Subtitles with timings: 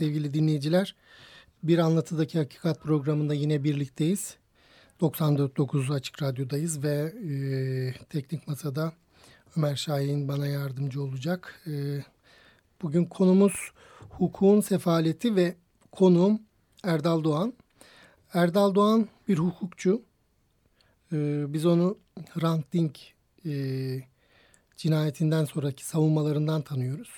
[0.00, 0.94] sevgili dinleyiciler.
[1.62, 4.36] Bir Anlatıdaki Hakikat programında yine birlikteyiz.
[5.00, 7.32] 94.9 Açık Radyo'dayız ve e,
[8.04, 8.92] Teknik Masa'da
[9.56, 11.62] Ömer Şahin bana yardımcı olacak.
[11.66, 12.04] E,
[12.82, 13.52] bugün konumuz
[14.10, 15.54] hukukun sefaleti ve
[15.92, 16.40] konuğum
[16.84, 17.52] Erdal Doğan.
[18.34, 20.02] Erdal Doğan bir hukukçu.
[21.12, 21.98] E, biz onu
[22.30, 22.98] Hrant Dink
[23.46, 23.52] e,
[24.76, 27.10] cinayetinden sonraki savunmalarından tanıyoruz.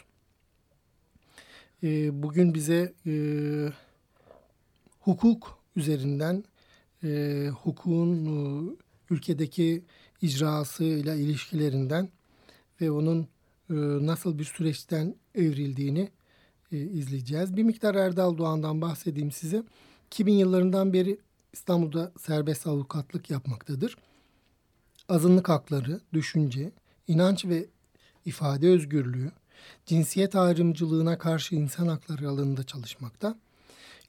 [1.83, 3.13] E, bugün bize e,
[5.01, 6.45] hukuk üzerinden
[7.05, 8.77] e, hukukun e,
[9.11, 9.83] ülkedeki
[10.23, 12.09] icrasıyla ilişkilerinden
[12.81, 13.21] ve onun
[13.71, 13.75] e,
[14.07, 16.09] nasıl bir süreçten evrildiğini
[16.73, 17.57] e, izleyeceğiz.
[17.57, 19.63] Bir miktar Erdal Doğan'dan bahsedeyim size.
[20.07, 21.19] 2000 yıllarından beri
[21.53, 23.97] İstanbul'da serbest avukatlık yapmaktadır.
[25.09, 26.73] Azınlık hakları, düşünce,
[27.09, 27.67] inanç ve
[28.25, 29.33] ifade özgürlüğü,
[29.87, 33.37] cinsiyet ayrımcılığına karşı insan hakları alanında çalışmakta.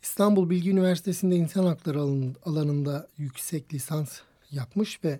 [0.01, 2.01] İstanbul Bilgi Üniversitesi'nde insan hakları
[2.45, 4.19] alanında yüksek lisans
[4.51, 5.19] yapmış ve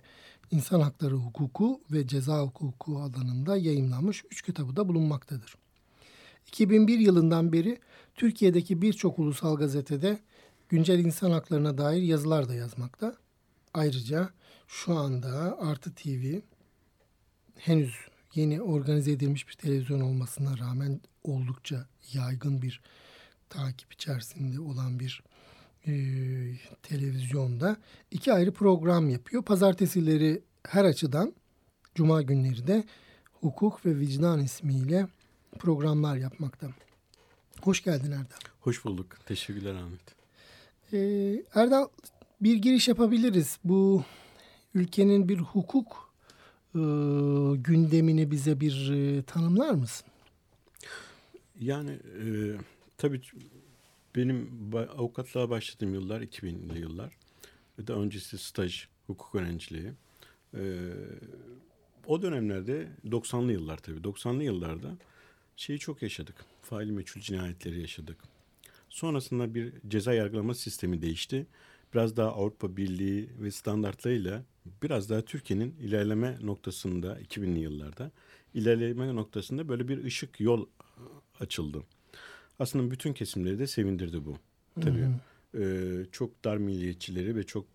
[0.52, 5.56] insan hakları hukuku ve ceza hukuku alanında yayınlanmış üç kitabı da bulunmaktadır.
[6.48, 7.80] 2001 yılından beri
[8.16, 10.20] Türkiye'deki birçok ulusal gazetede
[10.70, 13.16] güncel insan haklarına dair yazılar da yazmakta.
[13.74, 14.30] Ayrıca
[14.68, 16.40] şu anda Artı TV
[17.58, 17.94] henüz
[18.36, 22.82] yeni organize edilmiş bir televizyon olmasına rağmen oldukça yaygın bir
[23.50, 25.24] takip içerisinde olan bir
[25.88, 25.94] e,
[26.84, 27.78] televizyonda
[28.12, 29.44] iki ayrı program yapıyor.
[29.44, 31.34] Pazartesileri her açıdan,
[31.96, 32.84] cuma günleri de
[33.42, 35.08] hukuk ve vicdan ismiyle
[35.60, 36.68] programlar yapmakta.
[37.62, 38.38] Hoş geldin Erdal.
[38.60, 39.08] Hoş bulduk.
[39.26, 40.02] Teşekkürler Ahmet.
[40.94, 41.88] Ee, Erdal
[42.42, 43.60] bir giriş yapabiliriz.
[43.64, 44.04] Bu
[44.74, 46.03] ülkenin bir hukuk
[46.76, 46.80] e,
[47.58, 50.08] gündemini bize bir e, tanımlar mısın?
[51.60, 52.26] Yani e,
[52.98, 53.22] tabii
[54.16, 54.50] benim
[54.98, 57.18] avukatlığa başladığım yıllar 2000'li yıllar.
[57.80, 59.92] Ve de öncesi staj, hukuk öğrenciliği.
[60.54, 60.62] E,
[62.08, 64.98] o dönemlerde 90'lı yıllar tabii 90'lı yıllarda
[65.56, 66.36] şeyi çok yaşadık.
[66.62, 68.18] Faili meçhul cinayetleri yaşadık.
[68.90, 71.48] Sonrasında bir ceza yargılama sistemi değişti
[71.94, 74.44] biraz daha Avrupa Birliği ve standartlarıyla
[74.84, 78.12] biraz daha Türkiye'nin ilerleme noktasında 2000'li yıllarda
[78.54, 80.66] ilerleme noktasında böyle bir ışık yol
[81.40, 81.84] açıldı.
[82.60, 84.38] Aslında bütün kesimleri de sevindirdi bu.
[84.82, 85.08] Tabii.
[85.58, 87.70] E, çok dar milliyetçileri ve çok e,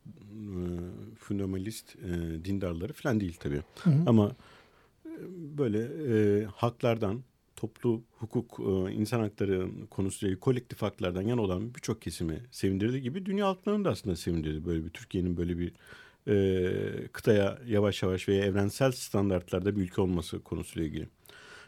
[1.18, 3.62] fundamentalist e, dindarları falan değil tabii.
[3.84, 4.02] Hı hı.
[4.06, 4.36] Ama
[5.06, 5.12] e,
[5.58, 7.22] böyle e, haklardan,
[7.56, 13.46] toplu hukuk, e, insan hakları konusuyla kolektif haklardan yan olan birçok kesimi sevindirdiği gibi dünya
[13.46, 14.66] halklarını da aslında sevindirdi.
[14.66, 15.72] Böyle bir Türkiye'nin böyle bir
[16.28, 16.72] e,
[17.12, 21.08] kıtaya yavaş yavaş veya evrensel standartlarda bir ülke olması konusuyla ilgili.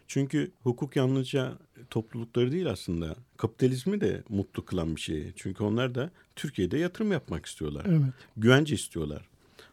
[0.06, 1.59] Çünkü hukuk yalnızca
[1.91, 5.32] toplulukları değil aslında kapitalizmi de mutlu kılan bir şey.
[5.37, 7.87] Çünkü onlar da Türkiye'de yatırım yapmak istiyorlar.
[7.88, 8.15] Evet.
[8.37, 9.28] Güvence istiyorlar.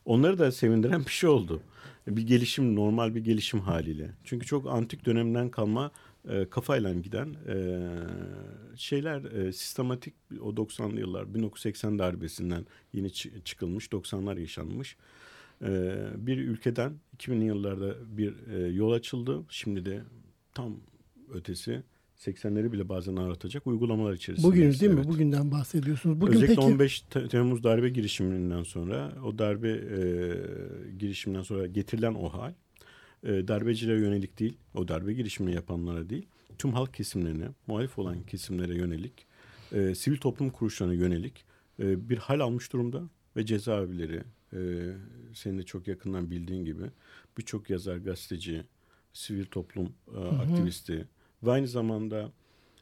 [0.06, 1.62] Onları da sevindiren bir şey oldu.
[2.08, 4.12] Bir gelişim normal bir gelişim haliyle.
[4.24, 5.92] Çünkü çok antik dönemden kalma
[6.30, 7.56] e, kafayla giden e,
[8.76, 13.12] şeyler e, sistematik o 90'lı yıllar 1980 darbesinden yeni
[13.44, 14.98] çıkılmış 90'lar yaşanmış.
[15.62, 19.44] E, bir ülkeden 2000'li yıllarda bir e, yol açıldı.
[19.50, 20.02] Şimdi de
[20.54, 20.78] tam
[21.34, 21.84] ötesi
[22.18, 24.48] 80'leri bile bazen aratacak uygulamalar içerisinde.
[24.48, 25.06] Bugün değil evet.
[25.06, 25.08] mi?
[25.08, 26.22] Bugünden bahsediyorsunuz.
[26.22, 26.68] Bugün Özellikle peki...
[26.68, 30.00] 15 Temmuz darbe girişiminden sonra o darbe e,
[30.98, 32.54] girişiminden sonra getirilen o hal
[33.24, 36.26] e, darbecilere yönelik değil, o darbe girişimini yapanlara değil,
[36.58, 39.26] tüm halk kesimlerine, muhalif olan kesimlere yönelik,
[39.72, 41.46] e, sivil toplum kuruluşlarına yönelik
[41.80, 44.24] e, bir hal almış durumda ve cezaevleri,
[44.54, 44.60] e,
[45.34, 46.84] senin de çok yakından bildiğin gibi
[47.38, 48.64] birçok yazar, gazeteci,
[49.14, 51.08] sivil toplum e, aktivisti
[51.44, 52.32] ve aynı zamanda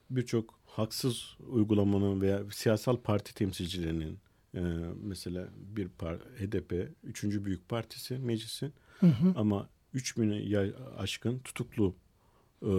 [0.10, 4.20] birçok haksız uygulamanın veya siyasal parti temsilcilerinin
[4.56, 4.62] e,
[5.04, 9.34] mesela bir par HDP üçüncü büyük partisi meclisin hı hı.
[9.36, 11.96] ama 3000'e aşkın tutuklu
[12.62, 12.72] e,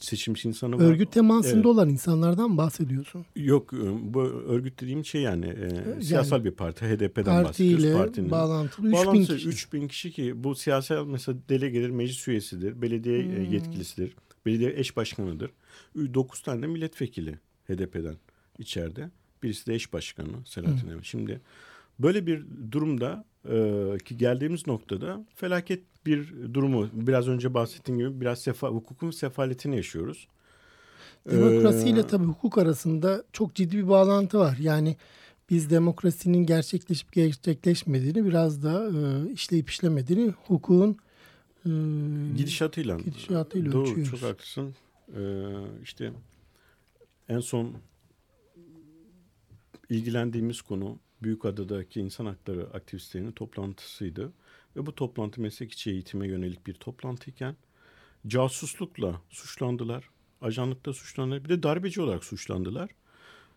[0.00, 0.84] seçilmiş insanı var.
[0.84, 1.66] Örgüt temasında evet.
[1.66, 3.26] olan insanlardan bahsediyorsun.
[3.36, 3.72] Yok
[4.02, 7.98] bu örgüt dediğim şey yani, e, yani siyasal bir parti HDP'den partiyle bahsediyoruz.
[7.98, 9.48] Partiyle bağlantılı 3000 bağlantılı kişi.
[9.48, 13.52] 3000 kişi ki bu siyasal mesela delegedir, meclis üyesidir, belediye hmm.
[13.52, 14.16] yetkilisidir.
[14.46, 15.50] belediye eş başkanıdır.
[15.96, 17.38] 9 tane de milletvekili
[17.68, 18.16] HDP'den
[18.58, 19.10] içeride.
[19.42, 21.06] Birisi de eş başkanı Selahattin Demirtaş.
[21.06, 21.40] Şimdi
[22.02, 28.38] böyle bir durumda e, ki geldiğimiz noktada felaket bir durumu biraz önce bahsettiğim gibi biraz
[28.38, 30.28] sefa, hukukun sefaletini yaşıyoruz.
[31.30, 34.56] Demokrasi ile tabii hukuk arasında çok ciddi bir bağlantı var.
[34.60, 34.96] Yani
[35.50, 40.96] biz demokrasinin gerçekleşip gerçekleşmediğini biraz da e, işleyip işlemediğini hukukun
[41.66, 41.70] e,
[42.36, 44.10] gidişatıyla, gidişatıyla Doğru, ölçüyoruz.
[44.10, 44.74] çok haklısın.
[45.16, 45.22] E,
[45.82, 46.12] işte
[47.28, 47.72] en son
[49.90, 54.32] ilgilendiğimiz konu Büyükada'daki insan hakları aktivistlerinin toplantısıydı.
[54.76, 57.56] Ve bu toplantı meslek içi eğitime yönelik bir toplantıyken
[58.26, 60.08] casuslukla suçlandılar.
[60.40, 61.44] Ajanlıkta suçlandılar.
[61.44, 62.90] Bir de darbeci olarak suçlandılar.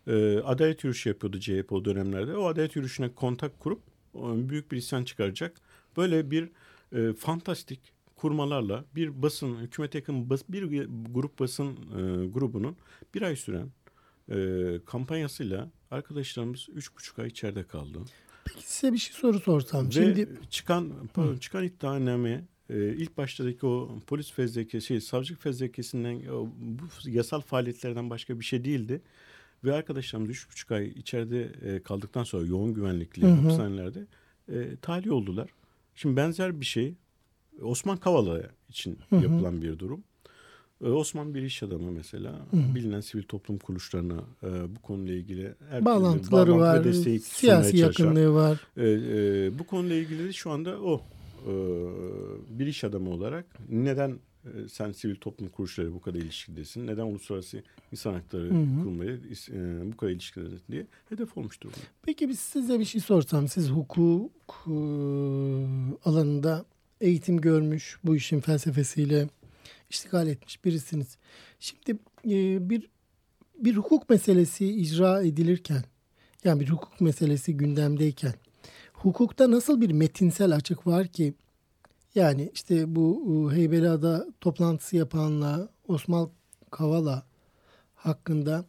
[0.06, 2.36] Ee, adalet yürüyüşü yapıyordu CHP o dönemlerde.
[2.36, 3.80] O adalet yürüyüşüne kontak kurup
[4.14, 5.56] büyük bir isyan çıkaracak.
[5.96, 6.50] Böyle bir
[6.92, 7.80] e, fantastik
[8.16, 12.76] kurmalarla bir basın, hükümet yakın bas, bir grup basın e, grubunun
[13.14, 13.68] bir ay süren
[14.30, 17.98] e, kampanyasıyla arkadaşlarımız üç buçuk ay içeride kaldı.
[18.44, 19.86] Peki size bir şey soru sorsam.
[19.86, 26.22] Ve Şimdi çıkan pardon, çıkan iddianame e, ilk baştaki o polis fezlekesi, şey, savcılık fezlekesinden
[26.56, 29.02] bu yasal faaliyetlerden başka bir şey değildi.
[29.64, 33.30] Ve arkadaşlarımız üç buçuk ay içeride e, kaldıktan sonra yoğun güvenlikli hı hı.
[33.30, 34.06] hapishanelerde
[34.48, 35.50] e, tahliye oldular.
[35.94, 36.94] Şimdi benzer bir şey
[37.62, 39.22] Osman Kavala için hı hı.
[39.22, 40.04] yapılan bir durum.
[40.84, 42.32] E, Osman bir iş adamı mesela.
[42.50, 42.74] Hı hı.
[42.74, 44.46] Bilinen sivil toplum kuruluşlarına e,
[44.76, 48.60] bu konuyla ilgili her bağlantıları bağlantı var, desteği siyasi yakınlığı var.
[48.76, 51.00] E, e, bu konuyla ilgili de şu anda o
[51.46, 51.52] e,
[52.58, 56.86] bir iş adamı olarak neden e, sen sivil toplum kuruluşları bu kadar ilişkidesin?
[56.86, 59.20] Neden uluslararası insan hakları kurumları
[59.52, 61.72] e, bu kadar ilişkidesin diye hedef olmuştur.
[62.02, 63.48] Peki biz size bir şey sorsam.
[63.48, 64.76] Siz hukuk e,
[66.04, 66.64] alanında
[67.00, 69.28] eğitim görmüş, bu işin felsefesiyle
[69.90, 71.16] iştigal etmiş birisiniz.
[71.60, 72.88] Şimdi e, bir
[73.58, 75.84] bir hukuk meselesi icra edilirken,
[76.44, 78.34] yani bir hukuk meselesi gündemdeyken,
[78.92, 81.34] hukukta nasıl bir metinsel açık var ki,
[82.14, 86.30] yani işte bu Heybeliada toplantısı yapanla Osman
[86.70, 87.26] Kavala
[87.94, 88.64] hakkında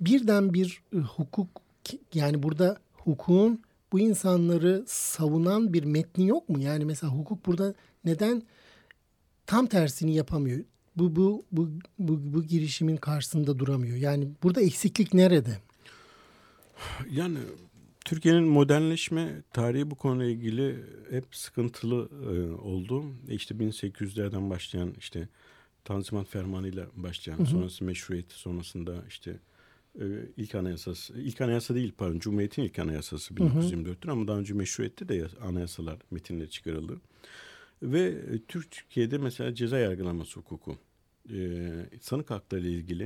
[0.00, 0.82] birden bir
[1.16, 1.48] hukuk,
[2.14, 3.62] yani burada hukukun
[3.92, 6.58] bu insanları savunan bir metni yok mu?
[6.58, 8.42] Yani mesela hukuk burada neden
[9.50, 10.64] tam tersini yapamıyor?
[10.96, 13.96] Bu bu bu bu, bu girişimin karşısında duramıyor.
[13.96, 15.58] Yani burada eksiklik nerede?
[17.10, 17.38] Yani
[18.04, 23.04] Türkiye'nin modernleşme tarihi bu konuyla ilgili hep sıkıntılı e, oldu.
[23.28, 25.28] E işte 1800'lerden başlayan işte
[25.84, 27.46] Tanzimat Fermanı'yla başlayan hı hı.
[27.46, 29.38] sonrası meşruiyet sonrasında işte
[30.00, 30.04] e,
[30.36, 35.26] ilk anayasası ilk anayasa değil pardon Cumhuriyet'in ilk anayasası 1924'tür ama daha önce meşruiyette de
[35.42, 37.00] anayasalar metinleri çıkarıldı.
[37.82, 38.14] Ve
[38.48, 40.78] Türkiye'de mesela ceza yargılaması hukuku
[41.32, 41.68] e,
[42.00, 43.04] sanık hakları ile ilgili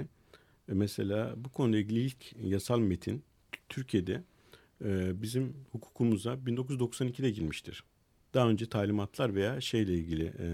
[0.68, 3.22] e, mesela bu konuyla ilgili ilk yasal metin
[3.68, 4.22] Türkiye'de
[4.84, 7.84] e, bizim hukukumuza 1992'de girmiştir.
[8.34, 10.46] Daha önce talimatlar veya şeyle ilgili e,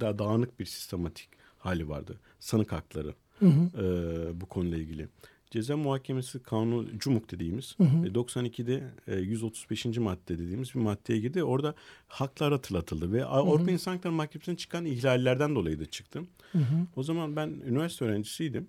[0.00, 1.28] daha dağınık bir sistematik
[1.58, 2.20] hali vardı.
[2.38, 3.82] Sanık hakları hı hı.
[3.82, 5.08] E, bu konuyla ilgili.
[5.50, 8.06] Ceza muhakemesi kanunu cumuk dediğimiz hı hı.
[8.06, 9.86] 92'de e, 135.
[9.86, 11.44] madde dediğimiz bir maddeye girdi.
[11.44, 11.74] Orada
[12.08, 13.28] haklar hatırlatıldı ve hı hı.
[13.28, 16.28] Avrupa İnsan Hakları Mahkemesi'ne çıkan ihlallerden dolayı da çıktım.
[16.52, 16.86] Hı hı.
[16.96, 18.68] O zaman ben üniversite öğrencisiydim.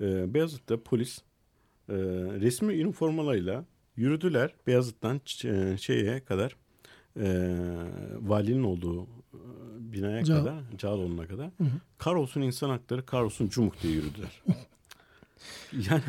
[0.00, 1.18] E, Beyazıt'ta polis
[1.88, 1.94] e,
[2.40, 3.64] resmi üniformalarıyla
[3.96, 6.56] yürüdüler Beyazıt'tan e, şeye kadar
[7.20, 7.56] e,
[8.20, 9.06] valinin olduğu
[9.78, 11.46] binaya Ca kadar, Cağaloğlu'na kadar.
[11.46, 11.80] Hı hı.
[11.98, 14.42] Kar olsun insan hakları, kar olsun cumuk diye yürüdüler.
[15.90, 16.02] yani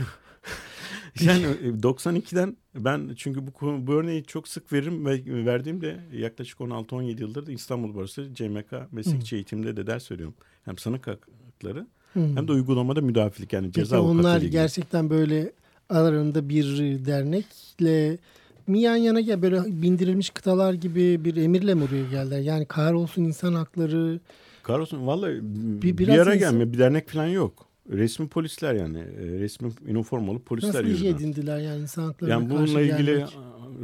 [1.21, 1.45] yani
[1.81, 3.51] 92'den ben çünkü bu
[3.87, 9.31] bu örneği çok sık veririm ve verdiğimde yaklaşık 16-17 yıldır da İstanbul Barosu CMK meslekçi
[9.31, 9.37] hmm.
[9.37, 10.35] eğitimde de ders veriyorum.
[10.65, 12.37] Hem sanık hakları hmm.
[12.37, 15.51] hem de uygulamada müdafilik yani Peki ceza onlar gerçekten böyle
[15.89, 16.65] aralarında bir
[17.05, 18.17] dernekle
[18.67, 22.39] mi yan yana gel böyle bindirilmiş kıtalar gibi bir emirle mi oraya geldiler?
[22.39, 24.19] Yani kahrolsun insan hakları.
[24.63, 26.39] Kahrolsun vallahi bir, bir ara insan...
[26.39, 27.66] gelmiyor bir dernek falan yok.
[27.89, 28.97] Resmi polisler yani.
[28.97, 31.13] E, resmi üniformalı polisler Nasıl yürüdüler.
[31.13, 33.37] Nasıl edindiler yani insan haklarına Yani bununla ilgili gelmek.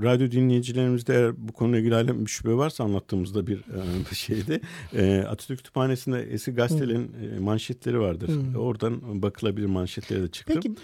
[0.03, 4.62] radyo dinleyicilerimizde eğer bu konuyla ilgili hala bir şüphe varsa anlattığımızda bir e, şeyde
[4.93, 7.43] e, Atatürk Kütüphanesi'nde eski gazetelerin hmm.
[7.43, 8.27] manşetleri vardır.
[8.27, 8.55] Hmm.
[8.55, 10.55] Oradan bakılabilir manşetlere de çıktım.
[10.63, 10.75] Peki.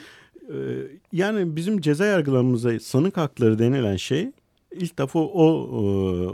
[1.11, 4.31] Yani bizim ceza yargılarımıza sanık hakları denilen şey
[4.75, 5.83] ilk defa o o,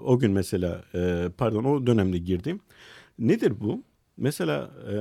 [0.05, 0.83] o gün mesela
[1.37, 2.59] pardon o dönemde girdim.
[3.19, 3.83] Nedir bu?
[4.17, 4.95] Mesela e,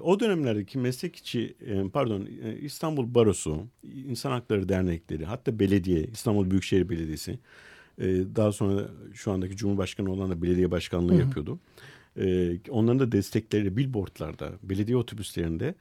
[0.00, 6.50] o dönemlerdeki meslek içi e, pardon e, İstanbul Barosu, İnsan Hakları Dernekleri hatta belediye İstanbul
[6.50, 7.38] Büyükşehir Belediyesi
[7.98, 11.20] e, daha sonra şu andaki Cumhurbaşkanı olan da belediye başkanlığı Hı-hı.
[11.20, 11.58] yapıyordu.
[12.16, 15.74] e, onların da destekleri billboardlarda, belediye otobüslerinde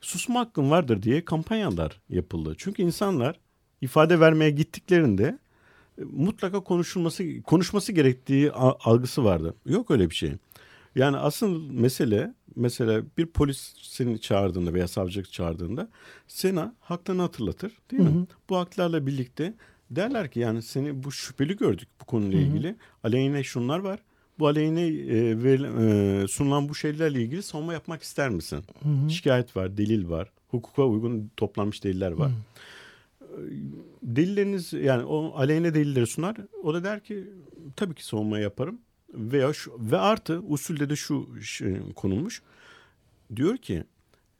[0.00, 2.54] susma hakkın vardır diye kampanyalar yapıldı.
[2.58, 3.40] Çünkü insanlar
[3.80, 5.38] ifade vermeye gittiklerinde
[6.04, 9.54] mutlaka konuşulması konuşması gerektiği algısı vardı.
[9.66, 10.32] Yok öyle bir şey.
[10.96, 15.88] Yani asıl mesele mesela bir polis seni çağırdığında veya savcılık çağırdığında
[16.28, 18.08] sana haklarını hatırlatır değil mi?
[18.08, 18.26] Hı hı.
[18.48, 19.54] Bu haklarla birlikte
[19.90, 22.68] derler ki yani seni bu şüpheli gördük bu konuyla ilgili.
[22.68, 22.76] Hı hı.
[23.04, 24.00] Aleyhine şunlar var.
[24.38, 25.60] Bu aleyhine e, ver,
[26.22, 28.64] e, sunulan bu şeylerle ilgili savunma yapmak ister misin?
[28.82, 29.10] Hı hı.
[29.10, 30.32] Şikayet var, delil var.
[30.48, 32.30] Hukuka uygun toplanmış deliller var.
[32.30, 32.34] Hı.
[34.02, 36.36] Delilleriniz yani o aleyhine delilleri sunar.
[36.62, 37.24] O da der ki
[37.76, 38.78] tabii ki savunma yaparım
[39.14, 42.42] veya şu, ve artı usulde de şu şey konulmuş.
[43.36, 43.84] Diyor ki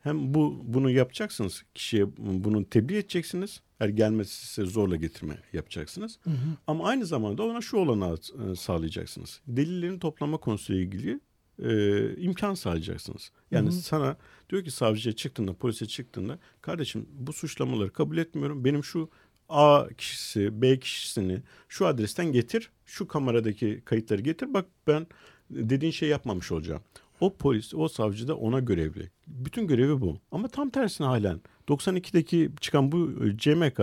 [0.01, 3.61] hem bu bunu yapacaksınız kişiye bunu tebliğ edeceksiniz.
[3.79, 6.19] Her gelmesi size zorla getirme yapacaksınız.
[6.23, 6.35] Hı hı.
[6.67, 9.41] Ama aynı zamanda ona şu olanağı e, sağlayacaksınız.
[9.47, 11.21] Delillerin toplama konusuyla ilgili
[11.63, 13.31] e, imkan sağlayacaksınız.
[13.51, 13.81] Yani hı hı.
[13.81, 14.17] sana
[14.51, 18.65] diyor ki savcıya çıktığında, polise çıktığında kardeşim bu suçlamaları kabul etmiyorum.
[18.65, 19.11] Benim şu
[19.49, 24.55] A kişisi, B kişisini şu adresten getir, şu kameradaki kayıtları getir.
[24.55, 25.07] Bak ben
[25.50, 26.83] dediğin şey yapmamış olacağım.
[27.21, 29.11] O polis, o savcı da ona görevli.
[29.26, 30.17] Bütün görevi bu.
[30.33, 33.81] Ama tam tersine halen 92'deki çıkan bu CMK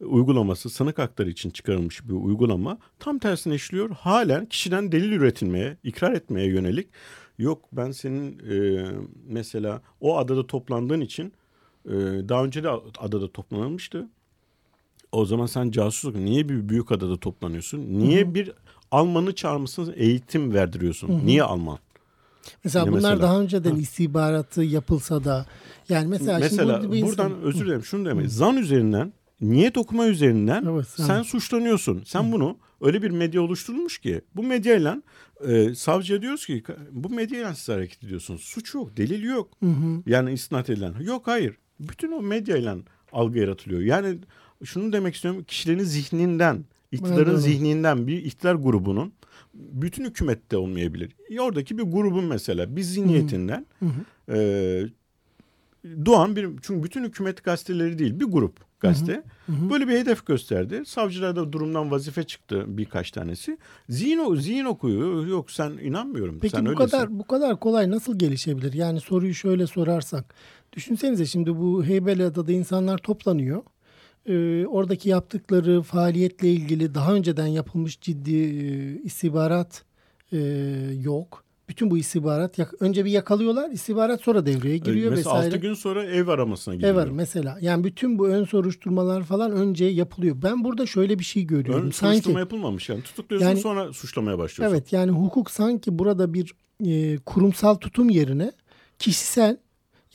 [0.00, 3.90] uygulaması sanık hakları için çıkarılmış bir uygulama tam tersine işliyor.
[3.90, 6.88] Halen kişiden delil üretilmeye, ikrar etmeye yönelik
[7.38, 8.86] yok ben senin e,
[9.26, 11.32] mesela o adada toplandığın için
[11.84, 11.92] e,
[12.28, 14.08] daha önce de adada toplanılmıştı.
[15.12, 17.98] O zaman sen casusluk niye bir büyük adada toplanıyorsun?
[17.98, 18.34] Niye Hı-hı.
[18.34, 18.52] bir
[18.90, 21.08] Almanı çağırmışsın eğitim verdiriyorsun?
[21.08, 21.26] Hı-hı.
[21.26, 21.78] Niye Alman?
[22.64, 23.78] Mesela yani bunlar mesela, daha önceden ha.
[23.78, 25.46] istihbaratı yapılsa da
[25.88, 27.42] yani mesela, mesela şimdi bu buradan insan...
[27.42, 28.36] özür dilerim şunu demeyiz.
[28.36, 31.04] Zan üzerinden niyet okuma üzerinden evet, sen.
[31.04, 32.02] sen suçlanıyorsun.
[32.06, 32.32] Sen Hı.
[32.32, 35.02] bunu öyle bir medya oluşturulmuş ki bu medyayla
[35.46, 38.40] e, savcıya diyoruz ki bu medyayla siz hareket ediyorsunuz.
[38.40, 39.50] Suç yok, delil yok.
[39.62, 40.02] Hı hı.
[40.06, 40.94] Yani isnat edilen.
[41.00, 41.56] Yok hayır.
[41.80, 42.76] Bütün o medyayla
[43.12, 43.80] algı yaratılıyor.
[43.80, 44.18] Yani
[44.64, 45.44] şunu demek istiyorum.
[45.44, 49.12] Kişilerin zihninden, iktidarın evet, zihninden bir iktidar grubunun
[49.54, 51.12] bütün hükümette olmayabilir.
[51.40, 54.36] Oradaki bir grubun mesela bir zihniyetinden hı hı.
[54.36, 54.88] E,
[56.06, 59.70] doğan bir çünkü bütün hükümet gazeteleri değil bir grup gazete hı hı.
[59.70, 60.82] böyle bir hedef gösterdi.
[60.86, 63.58] Savcılar da durumdan vazife çıktı birkaç tanesi.
[63.88, 65.26] Zihin, zihin okuyor.
[65.26, 66.38] Yok sen inanmıyorum.
[66.40, 66.90] Peki sen bu öylesin.
[66.90, 68.72] kadar bu kadar kolay nasıl gelişebilir?
[68.72, 70.34] Yani soruyu şöyle sorarsak.
[70.72, 73.62] Düşünsenize şimdi bu Heybeliada'da insanlar toplanıyor
[74.28, 79.84] e, oradaki yaptıkları faaliyetle ilgili daha önceden yapılmış ciddi e, istihbarat
[80.32, 80.38] e,
[81.00, 81.46] yok.
[81.68, 85.54] Bütün bu istihbarat önce bir yakalıyorlar, istihbarat sonra devreye giriyor mesela vesaire.
[85.54, 86.94] 6 gün sonra ev aramasına giriyor.
[86.94, 87.58] Ev ar mesela.
[87.60, 90.36] Yani bütün bu ön soruşturmalar falan önce yapılıyor.
[90.42, 91.86] Ben burada şöyle bir şey görüyorum.
[91.86, 93.02] Ön sanki, soruşturma yapılmamış yani.
[93.02, 94.76] Tutukluyorsun yani, sonra suçlamaya başlıyorsun.
[94.76, 96.54] Evet yani hukuk sanki burada bir
[96.86, 98.52] e, kurumsal tutum yerine
[98.98, 99.56] kişisel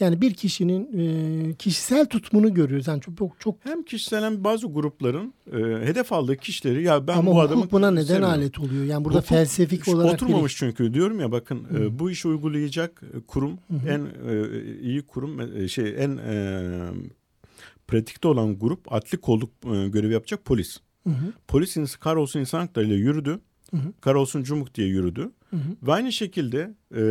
[0.01, 2.87] yani bir kişinin e, kişisel tutumunu görüyoruz.
[2.87, 3.55] Yani çok çok, çok...
[3.63, 7.91] hem kişisel hem bazı grupların e, hedef aldığı kişileri ya ben Ama bu adamı buna
[7.91, 8.85] neden alet oluyor?
[8.85, 10.59] Yani burada hukuk, felsefik olarak oturmamış biri...
[10.59, 13.89] çünkü diyorum ya bakın e, bu işi uygulayacak kurum Hı-hı.
[13.89, 16.89] en e, iyi kurum e, şey en e,
[17.87, 20.77] pratikte olan grup adli kolluk e, görevi yapacak polis.
[21.07, 21.33] Hı-hı.
[21.47, 23.39] Polis Karolsun insan haklarıyla yürüdü.
[23.71, 23.93] Hı hı.
[24.01, 25.31] Karolsun Cumhuk diye yürüdü.
[25.49, 25.87] Hı hı.
[25.87, 27.03] Ve aynı şekilde e,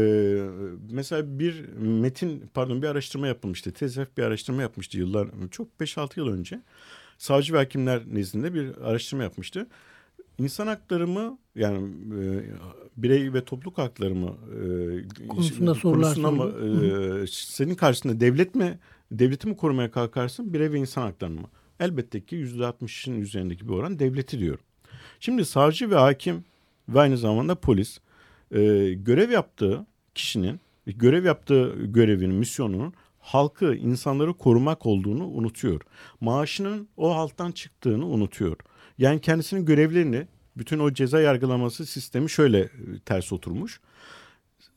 [0.91, 3.73] mesela bir metin pardon bir araştırma yapılmıştı.
[3.73, 6.61] TESEF bir araştırma yapmıştı yıllar çok 5-6 yıl önce.
[7.19, 9.67] Savcı ve hakimler nezdinde bir araştırma yapmıştı.
[10.39, 11.89] İnsan haklarımı yani
[12.21, 12.45] e,
[12.97, 14.37] birey ve topluluk haklarımı
[15.21, 16.53] e, konusunda sorular konusunda mı,
[17.23, 18.79] e, senin karşısında devlet mi
[19.13, 21.49] devleti mi korumaya kalkarsın birey ve insan haklarını mı?
[21.81, 24.65] Elbette ki %60'ın üzerindeki bir oran devleti diyorum.
[25.21, 26.45] Şimdi savcı ve hakim
[26.89, 27.99] ve aynı zamanda polis
[28.51, 28.59] e,
[28.93, 35.81] görev yaptığı kişinin görev yaptığı görevinin, misyonunun halkı, insanları korumak olduğunu unutuyor.
[36.21, 38.57] Maaşının o halktan çıktığını unutuyor.
[38.99, 40.27] Yani kendisinin görevlerini,
[40.57, 42.69] bütün o ceza yargılaması sistemi şöyle e,
[43.05, 43.81] ters oturmuş.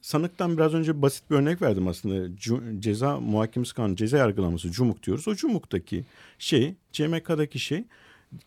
[0.01, 2.37] Sanıktan biraz önce basit bir örnek verdim aslında.
[2.79, 5.27] Ceza muhakemesi kanunu, ceza yargılaması, cumuk diyoruz.
[5.27, 6.05] O cumuktaki
[6.39, 7.83] şey, CMK'daki şey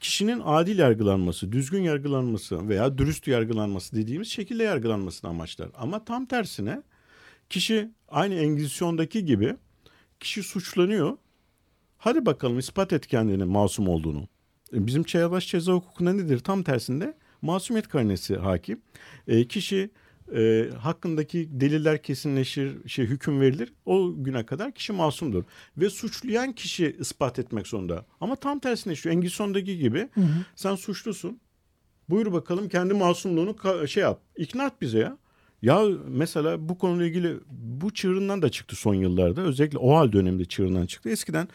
[0.00, 5.68] kişinin adil yargılanması, düzgün yargılanması veya dürüst yargılanması dediğimiz şekilde yargılanmasını amaçlar.
[5.74, 6.82] Ama tam tersine
[7.50, 9.56] kişi aynı Engizisyon'daki gibi
[10.20, 11.16] kişi suçlanıyor.
[11.98, 14.28] Hadi bakalım ispat et kendini masum olduğunu.
[14.72, 16.38] E, bizim çağdaş ceza hukukunda nedir?
[16.38, 18.80] Tam tersinde masumiyet karnesi hakim.
[19.28, 19.90] E, kişi
[20.34, 23.72] e, hakkındaki deliller kesinleşir, şey hüküm verilir.
[23.86, 25.44] O güne kadar kişi masumdur
[25.76, 28.06] ve suçlayan kişi ispat etmek zorunda.
[28.20, 30.44] Ama tam tersine şu Engison'daki gibi hı hı.
[30.54, 31.40] sen suçlusun.
[32.08, 34.20] Buyur bakalım kendi masumluğunu şey yap.
[34.36, 35.18] İkna et bize ya.
[35.62, 39.40] Ya mesela bu konuyla ilgili bu çığırından da çıktı son yıllarda.
[39.40, 41.10] Özellikle o hal döneminde çığırından çıktı.
[41.10, 41.48] Eskiden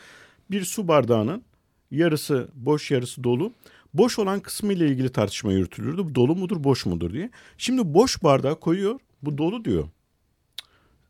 [0.51, 1.43] bir su bardağının
[1.91, 3.53] yarısı boş yarısı dolu.
[3.93, 6.15] Boş olan kısmı ile ilgili tartışma yürütülürdü.
[6.15, 7.29] Dolu mudur boş mudur diye.
[7.57, 9.87] Şimdi boş bardağı koyuyor bu dolu diyor.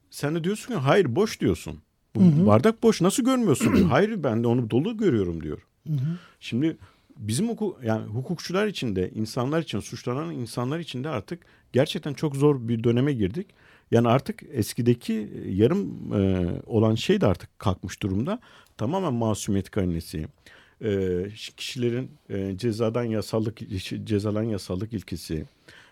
[0.10, 1.80] Sen de diyorsun ki hayır boş diyorsun.
[2.16, 2.48] Bu hı hı.
[2.48, 3.88] bardak boş nasıl görmüyorsun diyor.
[3.90, 5.58] Hayır ben de onu dolu görüyorum diyor.
[5.88, 6.18] Hı hı.
[6.40, 6.78] Şimdi
[7.18, 11.40] bizim hukuk yani hukukçular için de insanlar için suçlanan insanlar için de artık
[11.74, 13.48] gerçekten çok zor bir döneme girdik.
[13.92, 18.40] Yani artık eskideki yarım e, olan şey de artık kalkmış durumda.
[18.78, 20.28] Tamamen masumiyet karinesi,
[20.84, 21.26] e,
[21.58, 22.12] kişilerin
[22.58, 23.60] cezadan yasallık
[24.04, 25.46] cezalan yasallık ilkesi,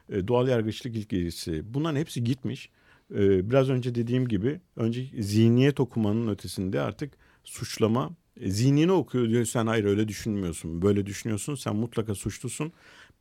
[0.09, 2.69] doğal yargıçlık ilkesi bunların hepsi gitmiş.
[3.11, 9.67] Biraz önce dediğim gibi önce zihniyet okumanın ötesinde artık suçlama e, zihnini okuyor diyor sen
[9.67, 12.71] hayır öyle düşünmüyorsun böyle düşünüyorsun sen mutlaka suçlusun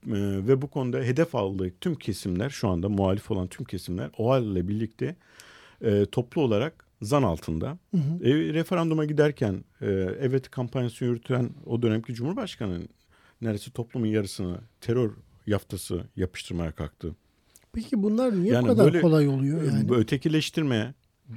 [0.07, 4.69] ve bu konuda hedef aldığı tüm kesimler şu anda muhalif olan tüm kesimler o halle
[4.69, 5.17] birlikte
[6.13, 7.78] toplu olarak zan altında.
[7.90, 8.28] Hı hı.
[8.28, 9.87] E, referanduma giderken e,
[10.21, 12.81] evet kampanyası yürüten o dönemki Cumhurbaşkanı
[13.40, 15.11] neredeyse toplumun yarısını terör
[15.47, 17.17] yaftası yapıştırmaya kalktı.
[17.73, 19.93] Peki bunlar niye yani bu kadar böyle, kolay oluyor yani?
[19.93, 20.95] Ötekileştirme,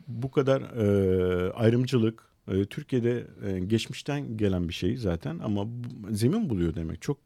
[0.07, 6.49] bu kadar e, ayrımcılık e, Türkiye'de e, geçmişten gelen bir şey zaten ama bu, zemin
[6.49, 7.01] buluyor demek.
[7.01, 7.17] Çok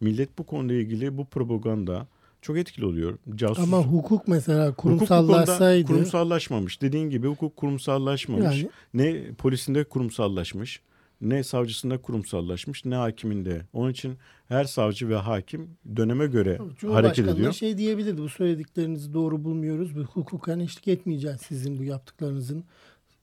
[0.00, 2.08] millet bu konuyla ilgili bu propaganda
[2.44, 3.18] çok etkili oluyor.
[3.34, 5.82] Casus, Ama hukuk mesela kurumsallaşsaydı.
[5.82, 6.82] Hukuk kurumsallaşmamış.
[6.82, 8.44] Dediğin gibi hukuk kurumsallaşmamış.
[8.44, 10.80] Yani, ne polisinde kurumsallaşmış,
[11.20, 13.62] ne savcısında kurumsallaşmış, ne hakiminde.
[13.72, 14.16] Onun için
[14.48, 16.58] her savcı ve hakim döneme göre
[16.88, 17.52] hareket ediyor.
[17.52, 18.22] şey diyebilirdi.
[18.22, 19.96] Bu söylediklerinizi doğru bulmuyoruz.
[19.96, 22.64] Bu hukuken eşlik etmeyeceğiz sizin bu yaptıklarınızın.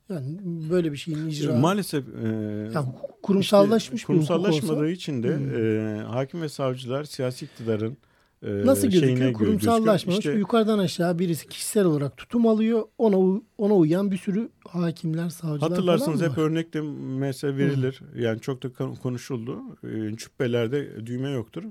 [0.09, 1.55] Yani böyle bir şeyin icra.
[1.55, 2.27] Maalesef e,
[2.73, 2.87] yani
[3.23, 5.99] kurumsallaşmış işte, kurumsallaşmadığı için de hmm.
[5.99, 7.97] e, hakim ve savcılar siyasi iktidarın
[8.45, 9.33] e, Nasıl gözüküyor?
[9.33, 10.25] Kurumsallaşmamış.
[10.25, 12.83] İşte, yukarıdan aşağı birisi kişisel olarak tutum alıyor.
[12.97, 16.81] Ona ona uyan bir sürü hakimler, savcılar Hatırlarsınız hep örnekte
[17.19, 18.01] mesela verilir.
[18.13, 18.21] Hı.
[18.21, 18.69] Yani çok da
[19.03, 19.59] konuşuldu.
[19.83, 21.63] E, cübbelerde düğme yoktur.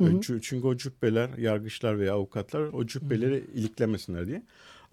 [0.00, 0.20] Hı hı.
[0.20, 3.58] Çünkü o cübbeler, yargıçlar veya avukatlar o cübbeleri hı.
[3.58, 4.42] iliklemesinler diye.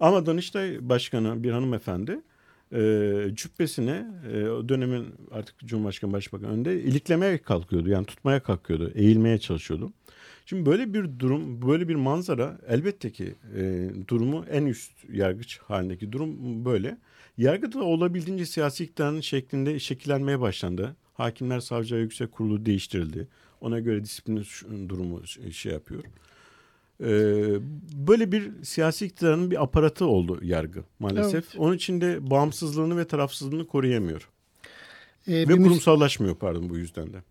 [0.00, 2.20] Ama Danıştay Başkanı bir hanımefendi
[2.72, 2.80] e,
[3.34, 7.88] cübbesini e, o dönemin artık Cumhurbaşkanı Başbakan önünde iliklemeye kalkıyordu.
[7.88, 9.92] Yani tutmaya kalkıyordu, eğilmeye çalışıyordu.
[10.46, 16.12] Şimdi böyle bir durum, böyle bir manzara elbette ki e, durumu en üst yargıç halindeki
[16.12, 16.98] durum böyle.
[17.38, 20.96] Yargıda olabildiğince siyasi iktidarın şeklinde şekillenmeye başlandı.
[21.14, 23.28] Hakimler Savcılar Yüksek Kurulu değiştirildi.
[23.60, 24.44] Ona göre disiplin
[24.88, 26.04] durumu şey yapıyor.
[27.00, 27.58] Ee,
[28.06, 31.44] böyle bir siyasi iktidarın bir aparatı oldu yargı maalesef.
[31.44, 31.54] Evet.
[31.58, 34.28] Onun için de bağımsızlığını ve tarafsızlığını koruyamıyor.
[35.28, 37.22] Ee, ve kurumsallaşmıyor pardon bu yüzden de.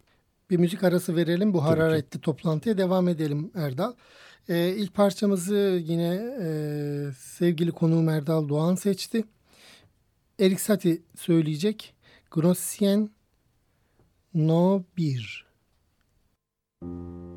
[0.50, 1.54] Bir müzik arası verelim.
[1.54, 3.94] Bu hararetli toplantıya devam edelim Erdal.
[4.50, 6.50] Ee, ilk parçamızı yine e,
[7.18, 9.24] sevgili konuğum Erdal Doğan seçti.
[10.40, 11.94] Erik Satie söyleyecek.
[12.32, 13.10] Grossien
[14.34, 15.46] No 1.
[16.82, 17.29] Müzik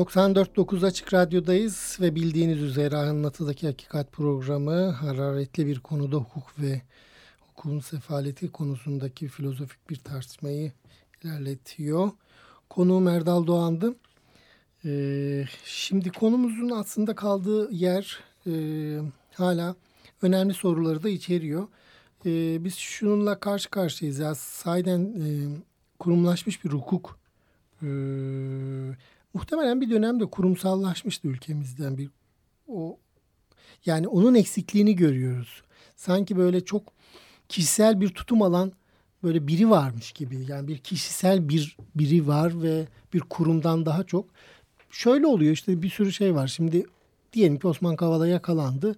[0.00, 6.82] 94.9 Açık Radyo'dayız ve bildiğiniz üzere Anlatıdaki Hakikat programı hararetli bir konuda hukuk ve
[7.40, 10.72] hukukun sefaleti konusundaki filozofik bir tartışmayı
[11.22, 12.10] ilerletiyor.
[12.70, 13.94] Konuğum Erdal Doğan'dı.
[14.84, 18.52] Ee, şimdi konumuzun aslında kaldığı yer e,
[19.34, 19.74] hala
[20.22, 21.68] önemli soruları da içeriyor.
[22.26, 24.18] Ee, biz şununla karşı karşıyayız.
[24.18, 25.24] Ya, sayeden e,
[25.98, 27.18] kurumlaşmış bir hukuk
[27.82, 27.88] e,
[29.34, 32.10] muhtemelen bir dönemde kurumsallaşmıştı ülkemizden bir
[32.68, 32.98] o
[33.86, 35.62] yani onun eksikliğini görüyoruz.
[35.96, 36.82] Sanki böyle çok
[37.48, 38.72] kişisel bir tutum alan
[39.22, 40.44] böyle biri varmış gibi.
[40.48, 44.28] Yani bir kişisel bir biri var ve bir kurumdan daha çok.
[44.90, 46.46] Şöyle oluyor işte bir sürü şey var.
[46.46, 46.86] Şimdi
[47.32, 48.96] diyelim ki Osman Kavala yakalandı.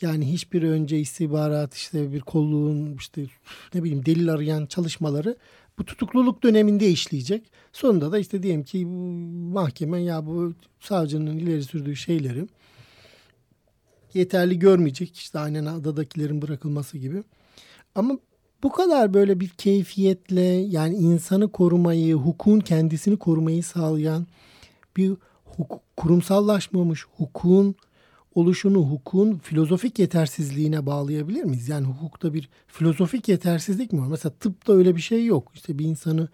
[0.00, 3.22] Yani hiçbir önce istihbarat işte bir kolluğun işte
[3.74, 5.36] ne bileyim delil arayan çalışmaları
[5.78, 7.50] bu tutukluluk döneminde işleyecek.
[7.72, 8.86] Sonunda da işte diyelim ki
[9.52, 12.46] mahkeme ya bu savcının ileri sürdüğü şeyleri
[14.14, 15.16] yeterli görmeyecek.
[15.16, 17.22] İşte aynen adadakilerin bırakılması gibi.
[17.94, 18.18] Ama
[18.62, 24.26] bu kadar böyle bir keyfiyetle yani insanı korumayı, hukukun kendisini korumayı sağlayan
[24.96, 25.12] bir
[25.44, 27.74] hukuk, kurumsallaşmamış hukukun
[28.34, 31.68] oluşunu hukukun filozofik yetersizliğine bağlayabilir miyiz?
[31.68, 34.06] Yani hukukta bir filozofik yetersizlik mi var?
[34.06, 35.52] Mesela tıpta öyle bir şey yok.
[35.54, 36.28] İşte bir insanı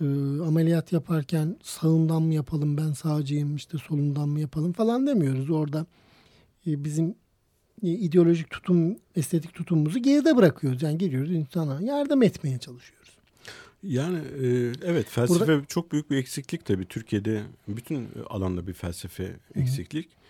[0.00, 0.04] e,
[0.46, 5.50] ameliyat yaparken sağından mı yapalım ben sağcıyım işte solundan mı yapalım falan demiyoruz.
[5.50, 5.86] Orada
[6.66, 7.14] e, bizim
[7.82, 10.82] e, ideolojik tutum, estetik tutumumuzu geride bırakıyoruz.
[10.82, 13.16] Yani geliyoruz insana yardım etmeye çalışıyoruz.
[13.82, 15.64] Yani e, evet felsefe Burada...
[15.66, 20.06] çok büyük bir eksiklik tabii Türkiye'de bütün alanda bir felsefe eksiklik.
[20.06, 20.25] Hı-hı.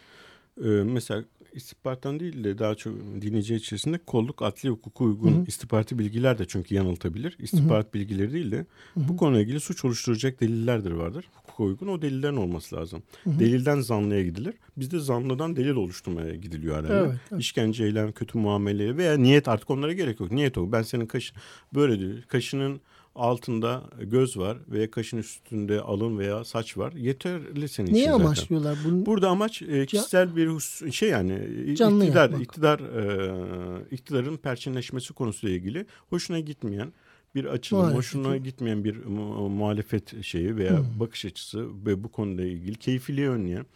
[0.65, 5.45] Ee, mesela istihbarattan değil de daha çok dinleyici içerisinde kolluk adli hukuku uygun hı hı.
[5.47, 7.37] istihbarati bilgiler de çünkü yanıltabilir.
[7.39, 7.93] İstihbarat hı hı.
[7.93, 9.09] bilgileri değil de hı hı.
[9.09, 11.25] bu konuyla ilgili suç oluşturacak delillerdir vardır.
[11.35, 13.03] Hukuka uygun o delillerin olması lazım.
[13.25, 13.39] Hı hı.
[13.39, 14.55] Delilden zanlıya gidilir.
[14.77, 16.95] Bizde zanlıdan delil oluşturmaya gidiliyor herhalde.
[16.95, 17.41] Evet, evet.
[17.43, 20.33] İşkence, eylem, kötü muamele veya niyet artık onlara gerek yok.
[20.33, 20.73] Niyet o.
[20.73, 21.33] Ben senin kaş
[21.75, 22.23] böyle diyor.
[22.23, 22.81] Kaşının
[23.17, 26.93] altında göz var veya kaşın üstünde alın veya saç var.
[26.93, 28.25] Yeterli senin Niye için zaten.
[28.25, 29.07] amaçlıyorlar bunu?
[29.07, 30.61] Burada amaç e, kişisel bir
[30.93, 31.41] şey yani
[31.77, 32.43] Canlı iktidar yapmak.
[32.43, 36.93] iktidar e, iktidarın perçinleşmesi konusuyla ilgili hoşuna gitmeyen
[37.35, 37.99] bir açılım, Muhalefet.
[37.99, 41.01] hoşuna gitmeyen bir mu muhalefet şeyi veya hmm.
[41.01, 43.67] bakış açısı ve bu konuda ilgili keyfiliği önleyen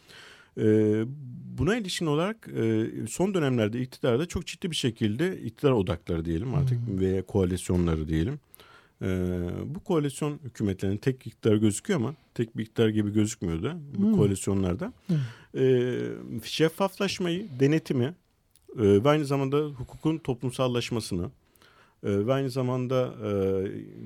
[0.59, 1.05] ee,
[1.59, 6.79] buna ilişkin olarak e, son dönemlerde iktidarda çok ciddi bir şekilde iktidar odakları diyelim artık
[6.87, 7.00] hmm.
[7.00, 8.40] veya koalisyonları diyelim
[9.02, 14.02] ee, bu koalisyon hükümetlerinin tek iktidar gözüküyor ama tek bir iktidar gibi gözükmüyor da bu
[14.02, 14.16] hmm.
[14.16, 14.92] koalisyonlarda.
[15.06, 15.16] Hmm.
[15.60, 15.98] Ee,
[16.44, 18.14] şeffaflaşmayı, denetimi
[18.78, 21.30] e, ve aynı zamanda hukukun toplumsallaşmasını
[22.04, 23.28] e, ve aynı zamanda e,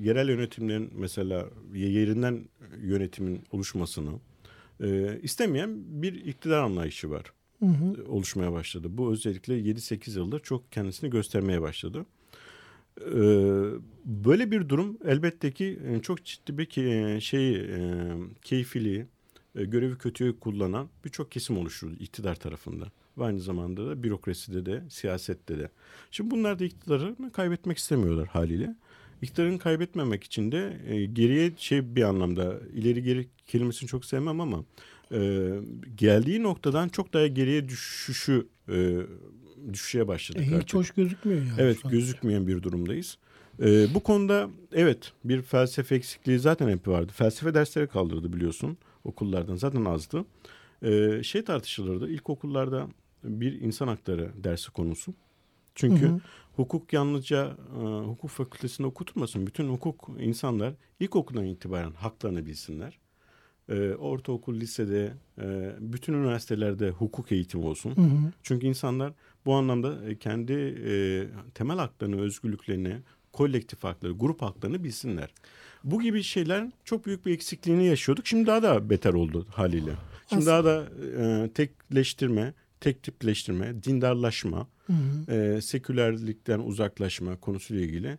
[0.01, 2.45] yerel yönetimlerin mesela yerinden
[2.81, 4.11] yönetimin oluşmasını
[4.83, 7.23] e, istemeyen bir iktidar anlayışı var.
[7.59, 7.65] Hı
[8.07, 8.87] oluşmaya başladı.
[8.89, 12.05] Bu özellikle 7-8 yıldır çok kendisini göstermeye başladı.
[13.01, 13.05] Ee,
[14.05, 17.19] böyle bir durum elbette ki e, çok ciddi bir e,
[18.41, 19.05] keyfiliği,
[19.55, 22.91] e, görevi kötüye kullanan birçok kesim oluşturdu iktidar tarafında.
[23.17, 25.69] Ve aynı zamanda da bürokraside de, siyasette de.
[26.11, 28.75] Şimdi bunlar da iktidarı kaybetmek istemiyorlar haliyle.
[29.21, 30.77] İktidarını kaybetmemek için de
[31.13, 34.63] geriye şey bir anlamda ileri geri kelimesini çok sevmem ama
[35.95, 38.47] geldiği noktadan çok daha geriye düşüşü
[39.73, 40.73] düşüşe başladık e, hiç artık.
[40.73, 41.53] hoş gözükmüyor yani.
[41.57, 43.17] Evet gözükmeyen bir durumdayız.
[43.59, 47.11] Ee, bu konuda evet bir felsefe eksikliği zaten hep vardı.
[47.15, 50.25] Felsefe dersleri kaldırdı biliyorsun okullardan zaten azdı.
[50.83, 52.87] Ee, şey tartışılırdı ilkokullarda
[53.23, 55.13] bir insan hakları dersi konusu.
[55.75, 56.19] Çünkü hı hı.
[56.55, 59.47] hukuk yalnızca e, hukuk fakültesinde okutulmasın.
[59.47, 62.99] Bütün hukuk insanlar ilkokuldan itibaren haklarını bilsinler
[63.69, 67.95] e, ortaokul, lisede, e, bütün üniversitelerde hukuk eğitimi olsun.
[67.95, 68.31] Hı hı.
[68.43, 69.13] Çünkü insanlar
[69.45, 70.93] bu anlamda e, kendi e,
[71.53, 72.97] temel haklarını, özgürlüklerini,
[73.33, 75.29] kolektif hakları, grup haklarını bilsinler.
[75.83, 78.27] Bu gibi şeyler çok büyük bir eksikliğini yaşıyorduk.
[78.27, 79.91] Şimdi daha da beter oldu haliyle.
[80.29, 80.51] Şimdi Aslında.
[80.51, 80.87] daha da
[81.21, 85.33] e, tekleştirme, tek tipleştirme, dindarlaşma, hı hı.
[85.33, 88.17] E, sekülerlikten uzaklaşma konusuyla ilgili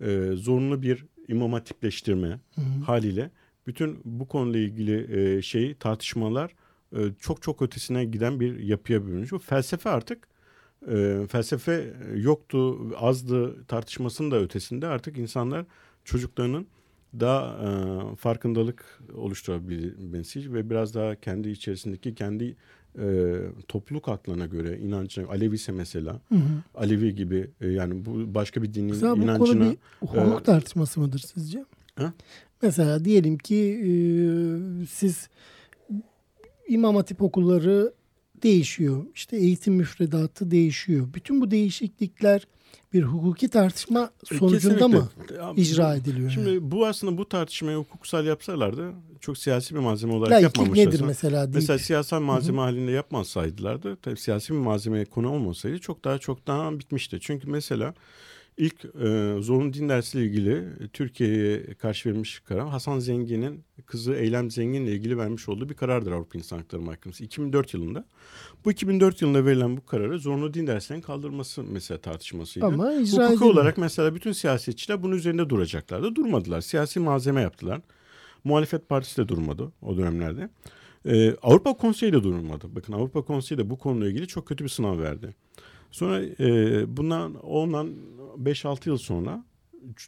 [0.00, 2.84] e, zorunlu bir imam hatipleştirme hı hı.
[2.84, 3.30] haliyle
[3.66, 6.54] bütün bu konuyla ilgili e, şey tartışmalar
[6.96, 9.32] e, çok çok ötesine giden bir yapıya bürünmüş.
[9.32, 10.28] Bu felsefe artık
[10.88, 15.64] e, felsefe yoktu, azdı tartışmasının da ötesinde artık insanlar
[16.04, 16.66] çocuklarının
[17.20, 22.56] daha e, farkındalık oluşturabilmesi ve biraz daha kendi içerisindeki kendi
[22.98, 23.36] e,
[23.68, 26.62] topluluk aklına göre inancına Alevi ise mesela hı hı.
[26.74, 29.38] Alevi gibi e, yani bu başka bir dinin mesela inancına.
[29.38, 29.78] Bu konu bir
[30.24, 31.64] hukuk e, tartışması mıdır sizce?
[31.96, 32.12] Ha?
[32.62, 33.90] Mesela diyelim ki e,
[34.86, 35.28] siz
[36.68, 37.92] İmam Hatip okulları
[38.42, 39.06] değişiyor.
[39.14, 41.06] İşte eğitim müfredatı değişiyor.
[41.14, 42.46] Bütün bu değişiklikler
[42.92, 45.42] bir hukuki tartışma E, sonucunda kesinlikle.
[45.42, 46.30] mı icra ediliyor?
[46.30, 46.70] Şimdi yani?
[46.70, 50.86] bu aslında bu tartışmayı hukuksal yapsalardı çok siyasi bir malzeme olarak Laiklik yapmamışlar.
[50.86, 51.44] nedir mesela?
[51.44, 56.46] Deyip, Mesela siyasal malzeme halinde yapmasaydılardı, tabii siyasi bir malzemeye konu olmasaydı çok daha çok
[56.46, 57.18] daha bitmişti.
[57.20, 57.94] Çünkü mesela
[58.58, 64.50] ilk e, zorunlu din dersiyle ilgili e, Türkiye'ye karşı verilmiş karar Hasan Zengin'in kızı Eylem
[64.50, 68.04] Zengin'le ilgili vermiş olduğu bir karardır Avrupa İnsan Hakları Mahkemesi 2004 yılında.
[68.64, 72.66] Bu 2004 yılında verilen bu kararı zorunlu din derslerinin kaldırılması mesela tartışmasıydı.
[72.66, 73.54] Ama icra Hukuki edilmiyor.
[73.54, 76.14] olarak mesela bütün siyasetçiler bunun üzerinde duracaklardı.
[76.14, 76.60] Durmadılar.
[76.60, 77.80] Siyasi malzeme yaptılar.
[78.44, 80.50] Muhalefet Partisi de durmadı o dönemlerde.
[81.06, 82.66] Ee, Avrupa Konseyi de durmadı.
[82.74, 85.34] Bakın Avrupa Konseyi de bu konuyla ilgili çok kötü bir sınav verdi.
[85.90, 87.94] Sonra e, bundan ondan
[88.42, 89.44] 5-6 yıl sonra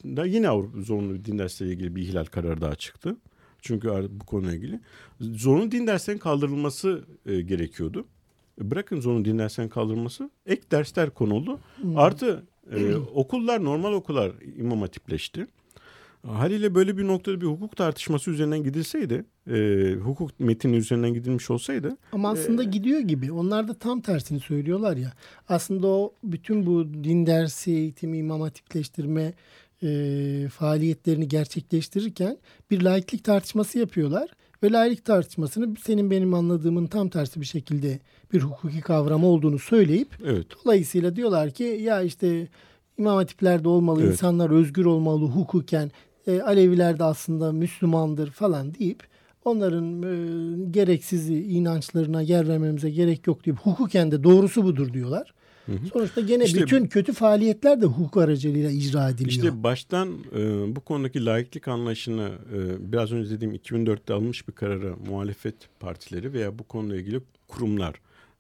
[0.05, 3.16] da yine Avrupa zorunlu din dersleriyle ilgili bir ihlal kararı daha çıktı.
[3.62, 4.81] Çünkü bu konuyla ilgili
[5.21, 8.07] zorunlu din derslerinin kaldırılması e, gerekiyordu.
[8.61, 11.61] Bırakın zorunlu din derslerinin kaldırılması ek dersler konuldu.
[11.97, 15.47] Artı e, okullar normal okullar imam hatipleşti.
[16.26, 21.96] Haliyle böyle bir noktada bir hukuk tartışması üzerinden gidilseydi, e, hukuk metni üzerinden gidilmiş olsaydı
[22.12, 23.33] Ama aslında gidiyor gibi.
[23.33, 25.12] Onlar da tam tersini söylüyorlar ya.
[25.48, 29.33] Aslında o bütün bu din dersi, eğitimi, imam hatipleştirme
[29.83, 29.88] e,
[30.52, 32.38] faaliyetlerini gerçekleştirirken
[32.70, 34.30] bir laiklik tartışması yapıyorlar.
[34.62, 37.98] Ve laiklik tartışmasını senin benim anladığımın tam tersi bir şekilde
[38.33, 42.48] bir hukuki kavram olduğunu söyleyip evet dolayısıyla diyorlar ki ya işte
[42.98, 44.12] imam hatiplerde olmalı, Evet.
[44.12, 45.90] insanlar özgür olmalı hukuken,
[46.26, 49.02] e, Aleviler de aslında Müslümandır falan deyip
[49.44, 55.35] onların e, gereksiz inançlarına yer vermemize gerek yok deyip hukuken de doğrusu budur diyorlar.
[55.92, 59.30] Sonuçta gene İşte- bütün kötü faaliyetler de hukuk aracılığıyla icra ediliyor.
[59.30, 64.94] İşte baştan e, bu konudaki laiklik anlayışını e, biraz önce dediğim 2004'te alınmış bir kararı
[65.11, 67.94] muhalefet partileri veya bu konuyla ilgili kurumlar,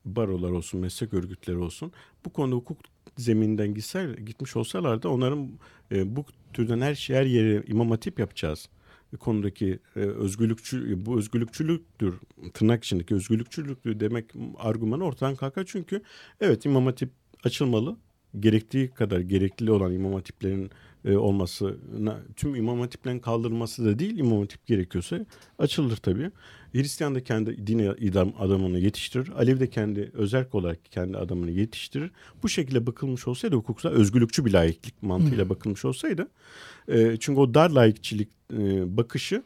[0.04, 1.92] barolar olsun, meslek örgütleri olsun
[2.24, 2.78] bu konuda hukuk
[3.16, 5.50] zeminden gitser, gitmiş olsalar da onların
[5.92, 8.68] e, bu türden her şey her yere imam hatip yapacağız.
[9.20, 12.14] Konudaki e, özgürlükçü bu özgürlükçülüktür
[12.54, 14.24] tırnak içindeki özgürlükçülüktür demek
[14.58, 15.64] argümanı ortadan kalkar.
[15.66, 16.02] Çünkü
[16.40, 17.10] evet imam hatip
[17.44, 17.96] açılmalı.
[18.40, 20.70] Gerektiği kadar gerekli olan imam hatiplerin
[21.04, 25.26] e, olmasına tüm imam hatiplerin kaldırılması da değil imam hatip gerekiyorsa
[25.58, 26.30] açılır tabii.
[26.72, 29.28] Hristiyan da kendi dini idam adamını yetiştirir.
[29.28, 32.10] Alevi de kendi özerk olarak kendi adamını yetiştirir.
[32.42, 36.28] Bu şekilde bakılmış olsaydı hukuksal özgürlükçü bir laiklik mantığıyla bakılmış olsaydı
[36.88, 39.42] e, çünkü o dar laikçilik e, bakışı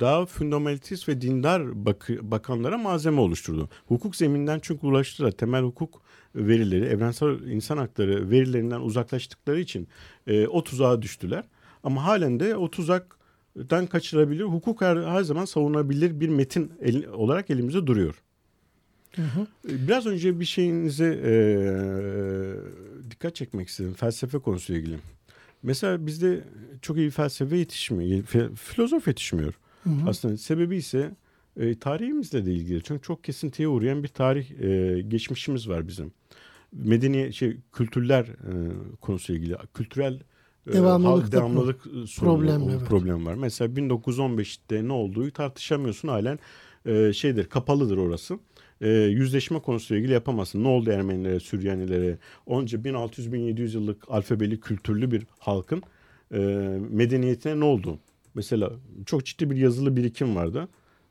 [0.00, 3.68] daha fundamentalist ve dindar bakı, bakanlara malzeme oluşturdu.
[3.86, 5.30] Hukuk zeminden çünkü ulaştılar.
[5.30, 6.02] Temel hukuk
[6.34, 9.88] verileri, evrensel insan hakları verilerinden uzaklaştıkları için
[10.26, 11.44] e, o tuzağa düştüler.
[11.84, 17.50] Ama halen de o tuzaktan kaçırabilir, hukuk her, her zaman savunabilir bir metin el, olarak
[17.50, 18.22] elimizde duruyor.
[19.16, 19.46] Hı hı.
[19.64, 21.34] Biraz önce bir şeyinize e,
[23.10, 23.94] dikkat çekmek istedim.
[23.94, 24.98] Felsefe konusuyla ilgili.
[25.62, 26.44] Mesela bizde
[26.82, 28.22] çok iyi felsefe yetişmiyor.
[28.54, 29.54] Filozof yetişmiyor.
[29.84, 30.08] Hı hı.
[30.08, 31.10] Aslında sebebi ise
[31.56, 32.82] e, tarihimizle de ilgili.
[32.82, 36.12] Çünkü çok kesintiye uğrayan bir tarih e, geçmişimiz var bizim.
[36.72, 38.52] Medeni şey kültürler e,
[39.00, 39.56] konusuyla ilgili.
[39.74, 40.20] Kültürel
[40.66, 42.88] e, Devamlılıkta hal- devamlılık sorunu, problem, problem, evet.
[42.88, 43.34] problem var.
[43.34, 46.38] Mesela 1915'te ne olduğu tartışamıyorsun halen
[46.86, 48.38] e, şeydir kapalıdır orası.
[48.82, 50.64] E, yüzleşme konusuyla ilgili yapamazsın.
[50.64, 52.18] Ne oldu Ermenilere, Süryanilere?
[52.46, 55.82] Onca 1600-1700 yıllık alfabeli kültürlü bir halkın
[56.34, 56.38] e,
[56.90, 57.98] medeniyetine ne oldu?
[58.34, 58.72] Mesela
[59.06, 60.68] çok ciddi bir yazılı birikim vardı.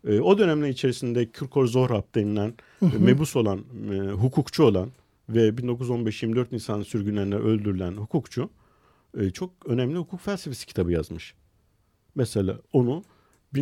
[0.07, 3.59] E, o dönemler içerisinde Kürkor Zohrab denilen e, mebus olan,
[3.93, 4.89] e, hukukçu olan
[5.29, 8.49] ve 1915-24 Nisan sürgünlerinde öldürülen hukukçu
[9.17, 11.33] e, çok önemli hukuk felsefesi kitabı yazmış.
[12.15, 13.03] Mesela onu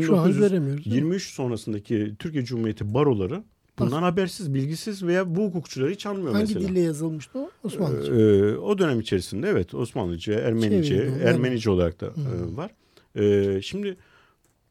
[0.01, 0.85] Şu an göremiyoruz.
[0.85, 1.07] değil mi?
[1.07, 3.43] 23 sonrasındaki Türkiye Cumhuriyeti baroları
[3.79, 6.69] bundan habersiz, bilgisiz veya bu hukukçuları hiç anmıyor Hangi mesela.
[6.69, 7.49] dille yazılmıştı o?
[7.63, 8.15] Osmanlıca.
[8.15, 12.71] Ee, o dönem içerisinde evet Osmanlıca, Ermenice, Çevirdi, Ermenice olarak da e, var.
[13.15, 13.97] Ee, şimdi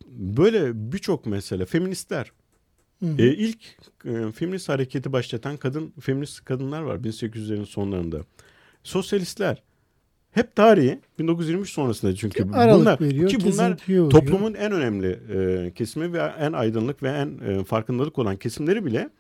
[0.07, 2.33] böyle birçok mesele feministler
[3.01, 3.23] Hı hı.
[3.23, 3.59] e, ilk
[4.05, 8.21] e, feminist hareketi başlatan kadın feminist kadınlar var 1800'lerin sonlarında.
[8.83, 9.63] Sosyalistler
[10.33, 13.77] hep tarihi 1923 sonrasında çünkü Aralık bunlar veriyor, ki bunlar
[14.11, 19.11] toplumun en önemli e, kesimi ve en aydınlık ve en e, farkındalık olan kesimleri bile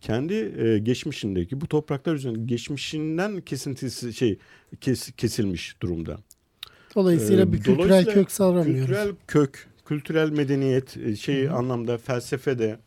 [0.00, 4.38] kendi e, geçmişindeki bu topraklar üzerinde geçmişinden kesintisi şey
[4.80, 6.18] kes, kesilmiş durumda.
[6.94, 8.86] Dolayısıyla Ee, bir kültürel dolayısıyla kök savramıyoruz.
[8.86, 12.78] Kültürel kök, kültürel medeniyet e, şeyi anlamda felsefede,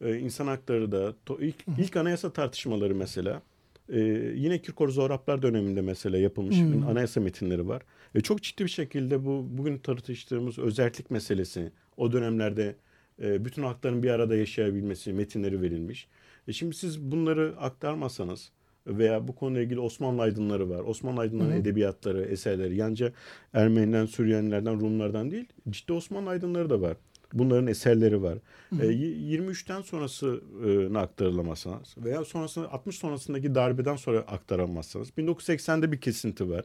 [0.00, 3.42] e, insan hakları da to- ilk, ilk anayasa tartışmaları mesela
[3.88, 4.00] e,
[4.34, 6.72] yine Kirkor Zoraplar döneminde mesela yapılmış Hı.
[6.72, 7.82] bir anayasa metinleri var.
[8.14, 12.76] E, çok ciddi bir şekilde bu bugün tartıştığımız özellik meselesi o dönemlerde
[13.22, 16.08] E, bütün hakların bir arada yaşayabilmesi metinleri verilmiş.
[16.48, 18.52] E şimdi siz bunları aktarmasanız
[18.86, 20.80] veya bu konuyla ilgili Osmanlı aydınları var.
[20.80, 22.76] Osmanlı aydınlarının edebiyatları, eserleri.
[22.76, 23.12] Yalnızca
[23.52, 26.96] Ermenilerden, Süryanilerden, Rumlardan değil, ciddi Osmanlı aydınları da var.
[27.32, 28.38] Bunların eserleri var.
[28.72, 36.64] E, 23'ten sonrasını aktarılamazsanız veya sonrasında 60 sonrasındaki darbeden sonra aktaramazsanız 1980'de bir kesinti var.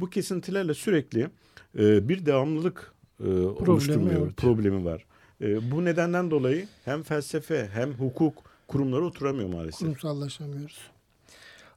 [0.00, 1.30] Bu kesintilerle sürekli
[1.78, 2.92] e, bir devamlılık
[3.24, 4.26] e, oluşturmuyor.
[4.26, 4.36] Evet.
[4.36, 5.06] Problemi var.
[5.40, 9.78] E, bu nedenden dolayı hem felsefe hem hukuk kurumları oturamıyor maalesef.
[9.80, 10.78] Kurumsallaşamıyoruz.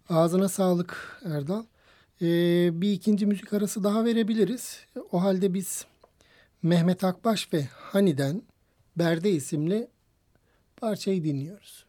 [0.10, 1.64] Ağzına sağlık Erdal.
[2.22, 4.80] Ee, bir ikinci müzik arası daha verebiliriz.
[5.12, 5.86] O halde biz
[6.66, 8.44] Mehmet Akbaş ve Hani'den
[8.98, 9.88] Berde isimli
[10.78, 11.85] parçayı dinliyoruz.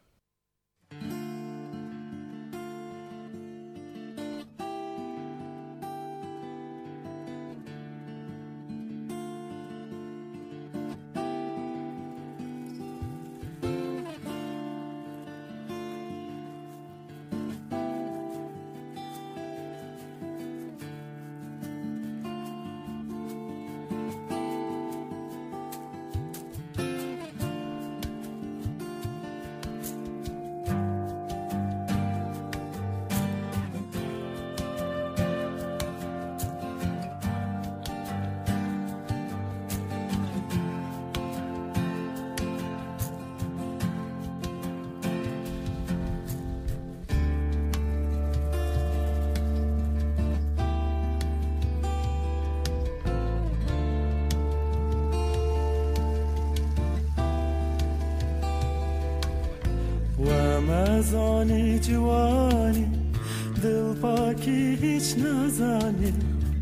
[64.47, 66.13] پاکی هیچ نزانی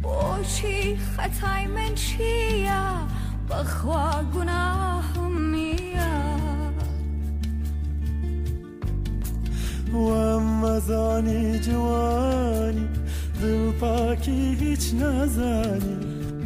[0.03, 2.81] باشی خطای من چیه؟
[3.51, 6.39] بخوا گناهم میا
[9.93, 12.89] و مزانی جوانی
[13.43, 15.97] دل پاکی هیچ نزانی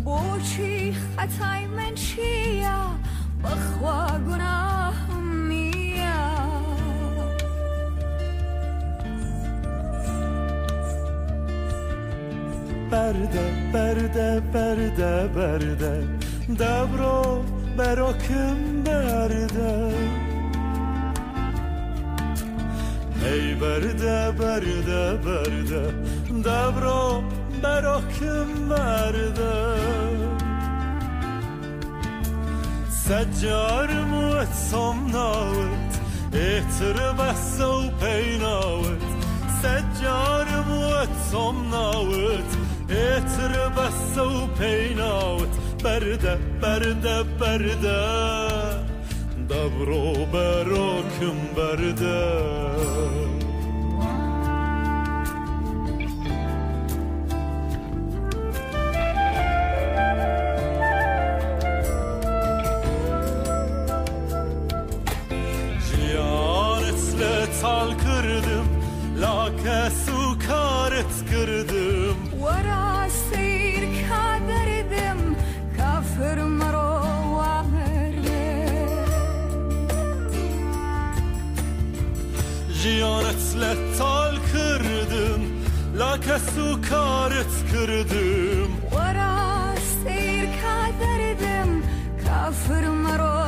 [0.04, 2.72] باشی خطای من چیه؟
[3.44, 4.87] بخوا گناهم
[13.08, 16.04] berde, berde, berde, berde.
[16.58, 17.42] Dabro
[17.78, 19.92] berokim berde.
[23.32, 25.82] Ey berde, berde, berde.
[26.44, 27.22] Dabro
[27.62, 29.54] berokim berde.
[32.90, 35.92] Saccar muetsam navet
[36.32, 39.02] Ihtribessa upeinawet
[39.62, 48.00] Saccar muetsam navet اتر بس و پیناوت برده برده برده
[49.50, 52.28] دبرو براکم برده
[86.18, 88.70] Laka su karet kırdım.
[88.92, 91.84] Vara seyir kaderdim
[92.26, 93.38] Kafir maro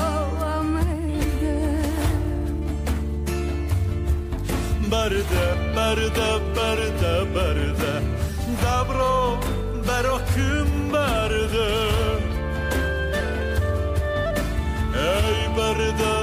[4.90, 5.46] Berde,
[5.76, 7.92] berde, berde, berde
[8.62, 9.38] Dabro,
[9.88, 11.68] berokum berde
[14.96, 16.19] Ey berde,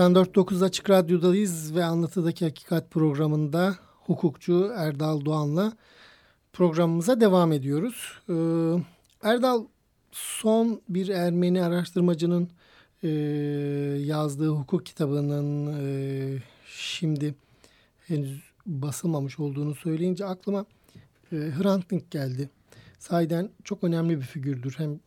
[0.00, 3.76] 94.9 Açık Radyo'dayız ve Anlatıdaki Hakikat programında
[4.06, 5.72] hukukçu Erdal Doğan'la
[6.52, 8.18] programımıza devam ediyoruz.
[8.28, 8.32] Ee,
[9.22, 9.64] Erdal
[10.12, 12.48] son bir Ermeni araştırmacının
[13.02, 13.08] e,
[14.04, 17.34] yazdığı hukuk kitabının e, şimdi
[18.06, 20.64] henüz basılmamış olduğunu söyleyince aklıma
[21.32, 22.50] e, Hrant Dink geldi.
[22.98, 24.74] Sahiden çok önemli bir figürdür.
[24.78, 25.00] Hem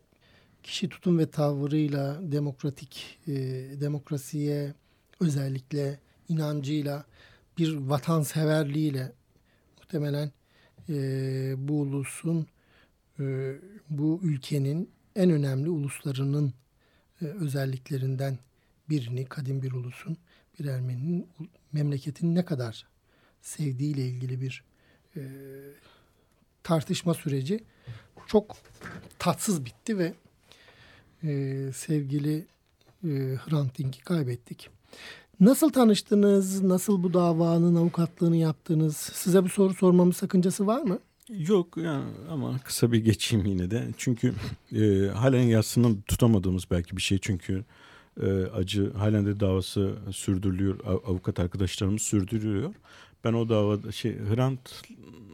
[0.63, 3.33] kişi tutum ve tavrıyla demokratik e,
[3.81, 4.73] demokrasiye
[5.23, 5.99] özellikle
[6.29, 7.05] inancıyla
[7.57, 9.11] bir vatanseverliğiyle
[9.77, 10.31] muhtemelen
[10.89, 10.95] e,
[11.57, 12.47] bu ulusun
[13.19, 13.55] e,
[13.89, 16.53] bu ülkenin en önemli uluslarının
[17.21, 18.37] e, özelliklerinden
[18.89, 20.17] birini kadim bir ulusun
[20.59, 21.27] bir Ermeni'nin
[21.71, 22.87] memleketini ne kadar
[23.41, 24.63] sevdiğiyle ilgili bir
[25.15, 25.21] e,
[26.63, 27.63] tartışma süreci
[28.27, 28.57] çok
[29.19, 30.13] tatsız bitti ve
[31.23, 32.45] e, sevgili
[33.03, 34.69] e, Hrant Dink'i kaybettik.
[35.39, 36.63] Nasıl tanıştınız?
[36.63, 38.97] Nasıl bu davanın avukatlığını yaptınız?
[38.97, 40.99] Size bir soru sormamın sakıncası var mı?
[41.29, 43.87] Yok yani ama kısa bir geçeyim yine de.
[43.97, 44.33] Çünkü
[44.75, 47.17] e, halen yazısını tutamadığımız belki bir şey.
[47.21, 47.63] Çünkü
[48.21, 50.79] e, acı halen de davası sürdürülüyor.
[50.85, 52.73] Avukat arkadaşlarımız sürdürüyor.
[53.23, 54.83] Ben o davada şey Hrant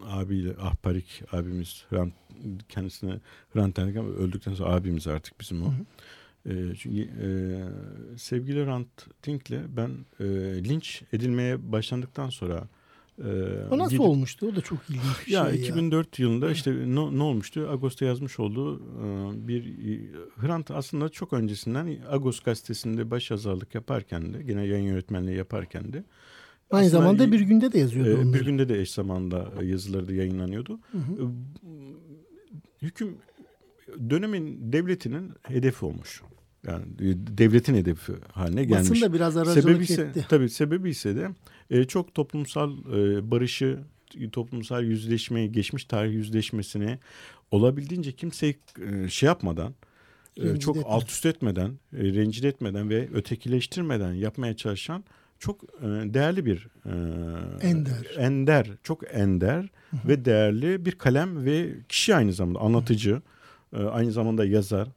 [0.10, 2.14] abiyle Ahparik abimiz Hrant
[2.70, 3.20] kendisine
[3.54, 5.66] Hrant Dernek öldükten sonra abimiz artık bizim o.
[5.66, 5.86] Hı hı.
[6.46, 7.28] E, çünkü e,
[8.18, 8.88] sevgili Hrant
[9.24, 10.26] Dink'le ben e,
[10.64, 12.68] linç edilmeye başlandıktan sonra
[13.20, 13.30] e,
[13.72, 14.48] o nasıl gidip, olmuştu?
[14.48, 16.26] O da çok ilginç bir ya, şey 2004 ya.
[16.26, 17.70] yılında işte ne, ne olmuştu?
[17.72, 19.64] Agos'ta yazmış olduğu e, bir
[20.38, 26.04] Hrant aslında çok öncesinden Agos gazetesinde baş yazarlık yaparken de gene yayın yönetmenliği yaparken de
[26.72, 28.30] Aynı Aslında, zamanda bir günde de yazıyordu.
[28.30, 30.80] E, bir günde de eş zamanda yazıları da yayınlanıyordu.
[30.92, 31.14] Hı hı.
[31.14, 31.26] E,
[32.82, 33.18] hüküm
[34.10, 36.22] dönemin devletinin hedefi olmuş.
[36.68, 36.86] Yani
[37.38, 38.92] devletin hedefi haline gelmiş.
[38.92, 40.26] Basın da biraz aracılık sebebi ise, etti.
[40.30, 41.30] Tabii sebebi ise de
[41.70, 43.80] e, çok toplumsal e, barışı,
[44.32, 47.00] toplumsal yüzleşmeyi, geçmiş tarih yüzleşmesini
[47.52, 49.74] olabildiğince kimseyi e, şey yapmadan,
[50.38, 50.96] e, çok etmeden.
[50.96, 55.04] alt üst etmeden, e, rencide etmeden ve ötekileştirmeden yapmaya çalışan
[55.40, 56.92] çok e, değerli bir e,
[57.68, 60.08] ender, ender çok ender Hı-hı.
[60.08, 63.39] ve değerli bir kalem ve kişi aynı zamanda anlatıcı, e,
[63.78, 64.88] aynı zamanda yazar,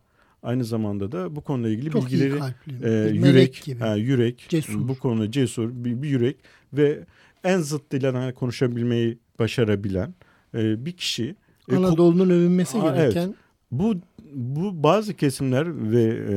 [0.42, 2.40] aynı zamanda da bu konuyla ilgili çok bilgileri
[2.82, 3.80] e, yürek gibi.
[3.80, 4.88] Ha, yürek cesur.
[4.88, 6.36] bu konuda cesur bir, bir yürek
[6.72, 7.04] ve
[7.44, 10.14] en zıttıyla konuşabilmeyi başarabilen
[10.54, 11.36] e, bir kişi.
[11.70, 13.26] Anadolu'nun övünmesi Aa, gereken.
[13.26, 13.36] Evet.
[13.70, 13.94] Bu
[14.32, 16.34] bu bazı kesimler ve e,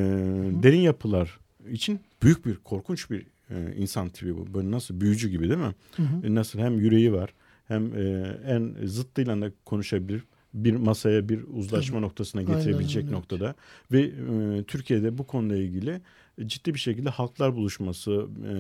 [0.64, 1.40] derin yapılar
[1.72, 4.54] için büyük bir korkunç bir e, insan tipi bu.
[4.54, 5.76] Böyle nasıl büyücü gibi değil mi?
[5.96, 6.28] Hı hı.
[6.28, 7.34] E, nasıl hem yüreği var
[7.68, 10.24] hem e, en zıttıyla da konuşabilir.
[10.56, 12.06] Bir masaya bir uzlaşma Tabii.
[12.06, 13.56] noktasına getirebilecek Aynen, noktada.
[13.92, 16.02] Ve e, Türkiye'de bu konuyla ilgili
[16.46, 18.54] ciddi bir şekilde halklar buluşması e,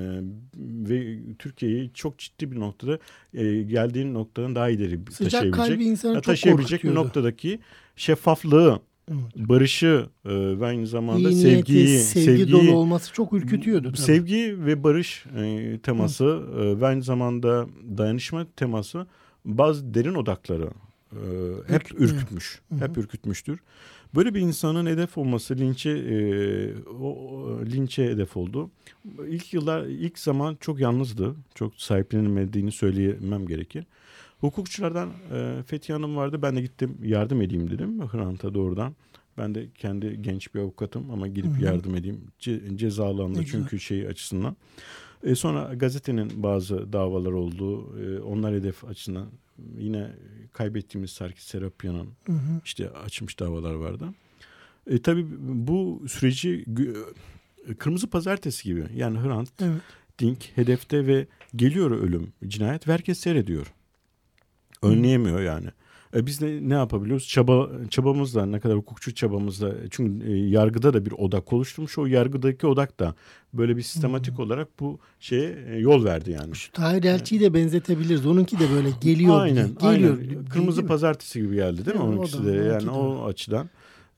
[0.89, 3.00] ve Türkiye'yi çok ciddi bir noktada
[3.34, 7.60] e, geldiğin noktadan daha ileri Sıcak taşıyabilecek, taşıyabilecek bir noktadaki
[7.96, 8.82] şeffaflığı
[9.12, 9.50] Evet.
[9.50, 13.88] Barışı e, ve aynı zamanda İyi sevgiyi, niyeti, sevgi sevgiyi, dolu olması çok ürkütüyordu.
[13.88, 13.98] Tabii.
[13.98, 17.68] Sevgi ve barış e, teması e, ve aynı zamanda
[17.98, 19.08] dayanışma teması
[19.46, 20.70] bazı derin odakları
[21.16, 22.13] e, hep Ürkütmüyor.
[22.13, 22.61] ürkütmüş.
[22.70, 22.80] Hı hı.
[22.80, 23.59] Hep ürkütmüştür.
[24.16, 26.18] Böyle bir insanın hedef olması linçe e,
[26.89, 27.11] o,
[27.66, 28.70] linçe hedef oldu.
[29.28, 31.36] İlk yıllar ilk zaman çok yalnızdı.
[31.55, 33.86] Çok sahiplenilmediğini söyleyemem gerekir.
[34.39, 36.41] Hukukçulardan e, Fethi Hanım vardı.
[36.41, 38.95] Ben de gittim yardım edeyim dedim Hrant'a doğrudan.
[39.38, 41.63] Ben de kendi genç bir avukatım ama gidip Hı-hı.
[41.66, 42.22] yardım edeyim.
[42.39, 44.55] Ce, cezalı anda çünkü şey açısından.
[45.26, 47.95] E, sonra gazetenin bazı davalar oldu.
[47.99, 49.28] E, onlar hedef açısından
[49.78, 50.11] yine
[50.53, 52.09] kaybettiğimiz Sarkis Serapyan'ın
[52.65, 54.05] işte açmış davalar vardı.
[54.88, 56.65] E, tabii bu süreci
[57.78, 59.82] Kırmızı Pazartesi gibi yani Hrant, evet.
[60.19, 63.73] Dink hedefte ve geliyor ölüm, cinayet ve herkes seyrediyor.
[64.82, 65.67] Önleyemiyor yani.
[66.16, 67.28] E biz de ne yapabiliyoruz?
[67.28, 71.97] Çaba çabamızla ne kadar hukukçu çabamızla çünkü e, yargıda da bir odak oluşturmuş.
[71.97, 73.16] O yargıdaki odak da
[73.53, 74.45] böyle bir sistematik hmm.
[74.45, 76.55] olarak bu şeye e, yol verdi yani.
[76.55, 78.26] Şu Tahir Elçi'yi de benzetebiliriz.
[78.26, 79.41] Onunki de böyle geliyor.
[79.41, 79.76] Aynen.
[79.76, 80.18] Geliyor.
[80.20, 80.45] aynen.
[80.45, 82.03] Kırmızı Pazartesi gibi geldi değil mi?
[82.03, 83.70] Yani Onunkisi de yani o açıdan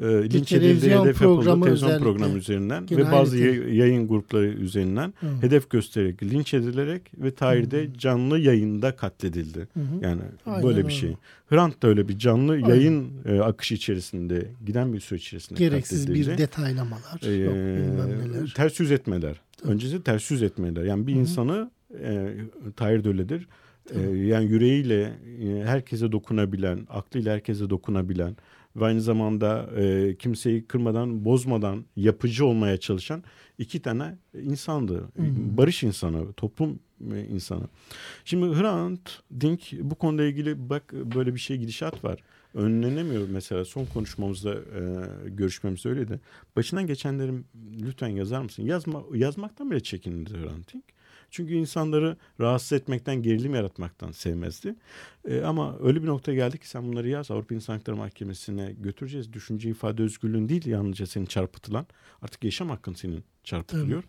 [0.02, 5.28] e, linç edildiği hedef yapıldı televizyon programı üzerinden Genel ve bazı yayın grupları üzerinden Hı.
[5.42, 7.98] hedef göstererek linç edilerek ve Tahir'de Hı.
[7.98, 9.60] canlı yayında katledildi.
[9.60, 9.80] Hı.
[10.02, 11.16] Yani Aynen böyle bir şey.
[11.50, 12.68] Hrant da öyle bir canlı Aynen.
[12.68, 18.54] yayın e, akışı içerisinde giden bir süreç içerisinde Gereksiz bir detaylamalar, ee, yok neler.
[18.56, 19.42] Ters yüz etmeler.
[19.58, 19.72] Tabii.
[19.72, 20.84] Öncesi ters yüz etmeler.
[20.84, 21.20] Yani bir Hı.
[21.20, 21.72] insanı
[22.04, 22.36] e,
[22.76, 23.48] Tahir de öyledir.
[23.96, 28.36] E, yani yüreğiyle e, herkese dokunabilen, aklıyla herkese dokunabilen
[28.78, 33.24] ve aynı zamanda e, kimseyi kırmadan, bozmadan yapıcı olmaya çalışan
[33.58, 35.04] iki tane insandı.
[35.58, 36.80] Barış insanı, toplum
[37.14, 37.64] e, insanı.
[38.26, 42.24] Şimdi Hrant Dink bu konuyla ilgili bak böyle bir şey gidişat var.
[42.54, 46.20] Önlenemiyor mesela son konuşmamızda e, görüşmemizde öyleydi.
[46.56, 47.46] Başından geçenlerim
[47.82, 48.64] lütfen yazar mısın?
[48.64, 50.97] Yazma, yazmaktan bile çekindi Hrant Dink.
[51.32, 54.76] Çünkü insanları rahatsız etmekten, gerilim yaratmaktan sevmezdi.
[55.28, 57.32] E, ama öyle bir noktaya geldik ki sen bunları yaz.
[57.32, 59.34] Avrupa İnsan Hakları Mahkemesi'ne götüreceğiz.
[59.34, 61.88] Düşünce ifade özgürlüğün değil yalnızca senin çarpıtılan.
[62.22, 64.04] Artık yaşam hakkın senin çarpıtılıyor.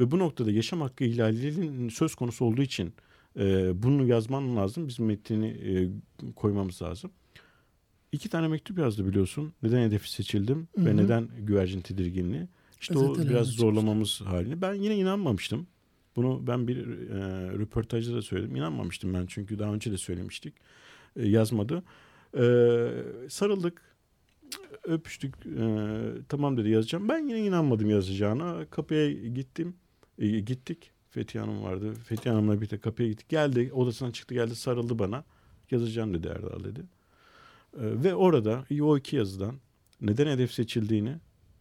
[0.00, 2.94] Ve bu noktada yaşam hakkı ihlalinin söz konusu olduğu için
[3.38, 4.88] e, bunu yazman lazım.
[4.88, 5.88] Biz metnini e,
[6.36, 7.10] koymamız lazım.
[8.12, 9.52] İki tane mektup yazdı biliyorsun.
[9.62, 12.48] Neden hedefi seçildim Hı ve neden güvercin tedirginliği.
[12.80, 14.62] İşte o Gazetelerde biraz zorlamamız halini.
[14.62, 15.66] Ben yine inanmamıştım.
[16.16, 17.18] Bunu ben bir e,
[17.58, 18.56] röportajda da söyledim.
[18.56, 20.54] İnanmamıştım ben çünkü daha önce de söylemiştik.
[21.16, 21.82] E, yazmadı.
[22.34, 22.42] E,
[23.28, 23.82] sarıldık.
[24.84, 25.34] Öpüştük.
[25.46, 25.62] E,
[26.28, 27.08] tamam dedi yazacağım.
[27.08, 28.66] Ben yine inanmadım yazacağına.
[28.70, 29.74] Kapıya gittim.
[30.18, 30.90] E, gittik.
[31.10, 31.94] Fethiye Hanım vardı.
[31.94, 33.28] Fethiye Hanım'la birlikte kapıya gittik.
[33.28, 35.24] Geldi odasından çıktı geldi sarıldı bana.
[35.70, 36.80] Yazacağım dedi Erdal dedi.
[36.80, 36.84] E,
[38.04, 39.54] ve orada o iki yazıdan
[40.00, 41.16] neden hedef seçildiğini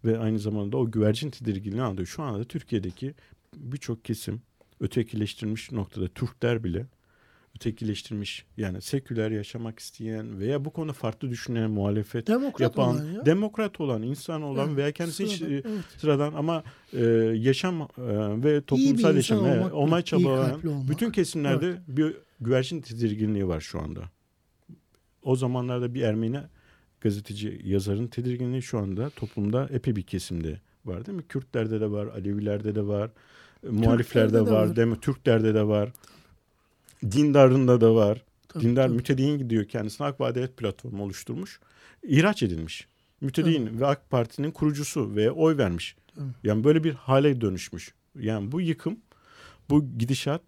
[0.05, 2.07] ve aynı zamanda o güvercin tedirginliğini anlıyor.
[2.07, 3.13] Şu anda Türkiye'deki
[3.55, 4.41] birçok kesim
[4.79, 6.85] ötekileştirilmiş noktada Türkler bile
[7.55, 13.25] ötekileştirilmiş yani seküler yaşamak isteyen veya bu konuda farklı düşünen muhalefet Demokrat yapan olan ya.
[13.25, 15.85] demokrat olan insan olan Evet, veya kendisi hiç sıradan, e, evet.
[15.97, 17.03] sıradan ama e,
[17.35, 17.87] yaşam e,
[18.43, 24.01] ve toplumsal yaşam olmak, olmaya çabalayan bütün kesimlerde bir güvercin tedirginliği var şu anda.
[25.23, 26.39] O zamanlarda bir Ermeni
[27.01, 31.27] gazeteci yazarın tedirginliği şu anda toplumda epey bir kesimde var değil mi?
[31.27, 33.09] Kürtlerde de var, Alevilerde de var,
[33.63, 34.99] e, muhaliflerde de var, değil mi?
[34.99, 35.91] Türklerde de var.
[37.11, 38.23] Dindarında da var.
[38.47, 38.95] Tabii, Dindar tabii.
[38.95, 41.59] mütedeyyin gidiyor kendisine Ak ve Adalet platformu oluşturmuş.
[42.03, 42.87] İhraç edilmiş.
[43.21, 45.95] Mütedeyyin ve AK Parti'nin kurucusu ve oy vermiş.
[46.15, 46.25] Tabii.
[46.43, 47.93] Yani böyle bir hale dönüşmüş.
[48.19, 48.97] Yani bu yıkım,
[49.69, 50.41] bu gidişat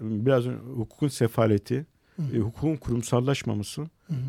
[0.00, 1.86] biraz önce hukukun sefaleti,
[2.34, 3.86] e, hukukun kurumsallaşmaması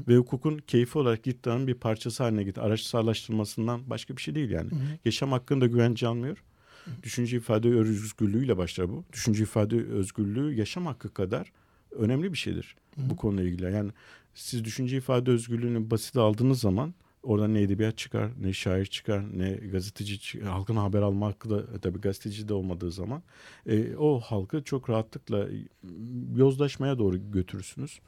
[0.08, 2.62] ve hukukun keyfi olarak iddianın bir parçası haline gitti.
[2.62, 4.70] Araçsallaştırmasından başka bir şey değil yani.
[5.06, 6.44] Yaşam hakkında güvence almıyor.
[7.04, 9.04] Düşünce ifade özgürlüğüyle başlar bu.
[9.14, 11.52] Düşünce ifade özgürlüğü yaşam hakkı kadar
[11.92, 13.74] önemli bir şeydir bu konuyla ilgili.
[13.74, 13.92] Yani
[14.34, 19.52] siz düşünce ifade özgürlüğünü basit aldığınız zaman oradan ne edebiyat çıkar, ne şair çıkar, ne
[19.52, 20.50] gazeteci çıkar.
[20.50, 23.24] Halkın haber alma hakkı da e, tabii gazeteci de olmadığı zaman
[23.66, 25.56] e, o halkı çok rahatlıkla e,
[26.36, 28.00] yozlaşmaya doğru götürürsünüz.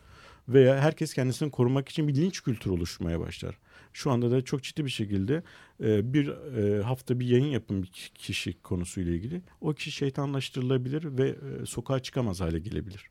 [0.47, 3.57] Veya herkes kendisini korumak için bir linç kültürü oluşmaya başlar.
[3.93, 5.43] Şu anda da çok ciddi bir şekilde
[5.83, 9.41] e, bir e, hafta bir yayın yapın bir kişi konusuyla ilgili.
[9.61, 13.09] O kişi şeytanlaştırılabilir ve e, sokağa çıkamaz hale gelebilir.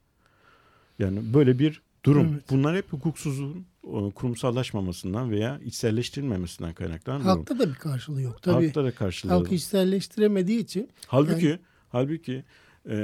[0.98, 2.28] Yani böyle bir durum.
[2.32, 2.44] Evet.
[2.50, 3.66] Bunlar hep hukuksuzluğun
[4.14, 7.30] kurumsallaşmamasından veya içselleştirilmemesinden kaynaklanan durum.
[7.30, 8.42] Halkta da bir karşılığı yok.
[8.42, 9.32] Tabii Halkta da karşılığı.
[9.32, 11.58] halk içselleştiremediği için Halbuki
[11.88, 12.44] halbuki
[12.88, 12.96] e,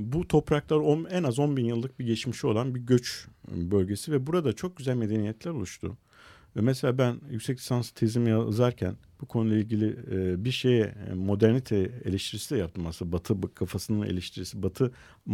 [0.00, 4.26] bu topraklar on, en az 10 bin yıllık bir geçmişi olan bir göç bölgesi ve
[4.26, 5.96] burada çok güzel medeniyetler oluştu.
[6.56, 11.90] Ve mesela ben yüksek lisans tezimi yazarken bu konuyla ilgili e, bir şeye e, modernite
[12.04, 13.12] eleştirisi de yaptım aslında.
[13.12, 14.92] Batı kafasının eleştirisi, Batı
[15.26, 15.32] e,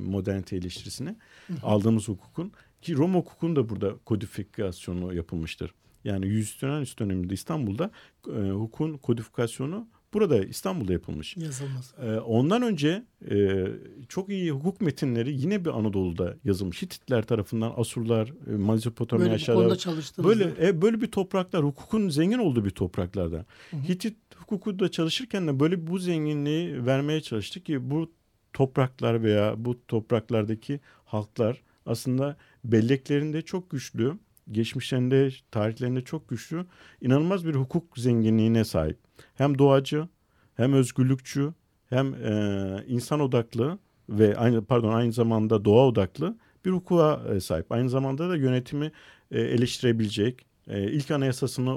[0.00, 1.16] modernite eleştirisini
[1.62, 5.74] aldığımız hukukun ki Roma hukukun da burada kodifikasyonu yapılmıştır.
[6.04, 7.90] Yani yüz dönem üst döneminde İstanbul'da
[8.28, 11.36] e, hukukun kodifikasyonu burada İstanbul'da yapılmış.
[11.36, 11.96] yazılması.
[12.02, 13.66] Ee, ondan önce e,
[14.08, 16.82] çok iyi hukuk metinleri yine bir Anadolu'da yazılmış.
[16.82, 19.76] Hititler tarafından Asurlar, e, Mezopotamya Böyle aşağıda.
[20.24, 23.44] Böyle e, böyle bir topraklar, hukukun zengin olduğu bir topraklarda.
[23.88, 28.12] Hitit hukuku da çalışırken de böyle bu zenginliği vermeye çalıştık ki bu
[28.52, 34.18] topraklar veya bu topraklardaki halklar aslında belleklerinde çok güçlü,
[34.52, 36.66] geçmişlerinde, tarihlerinde çok güçlü,
[37.00, 38.98] inanılmaz bir hukuk zenginliğine sahip.
[39.34, 40.08] Hem doğacı,
[40.56, 41.52] hem özgürlükçü,
[41.90, 43.78] hem e, insan odaklı
[44.08, 47.72] ve aynı pardon aynı zamanda doğa odaklı bir hukuka e, sahip.
[47.72, 48.92] Aynı zamanda da yönetimi
[49.30, 50.46] e, eleştirebilecek.
[50.68, 51.70] E, ilk anayasasını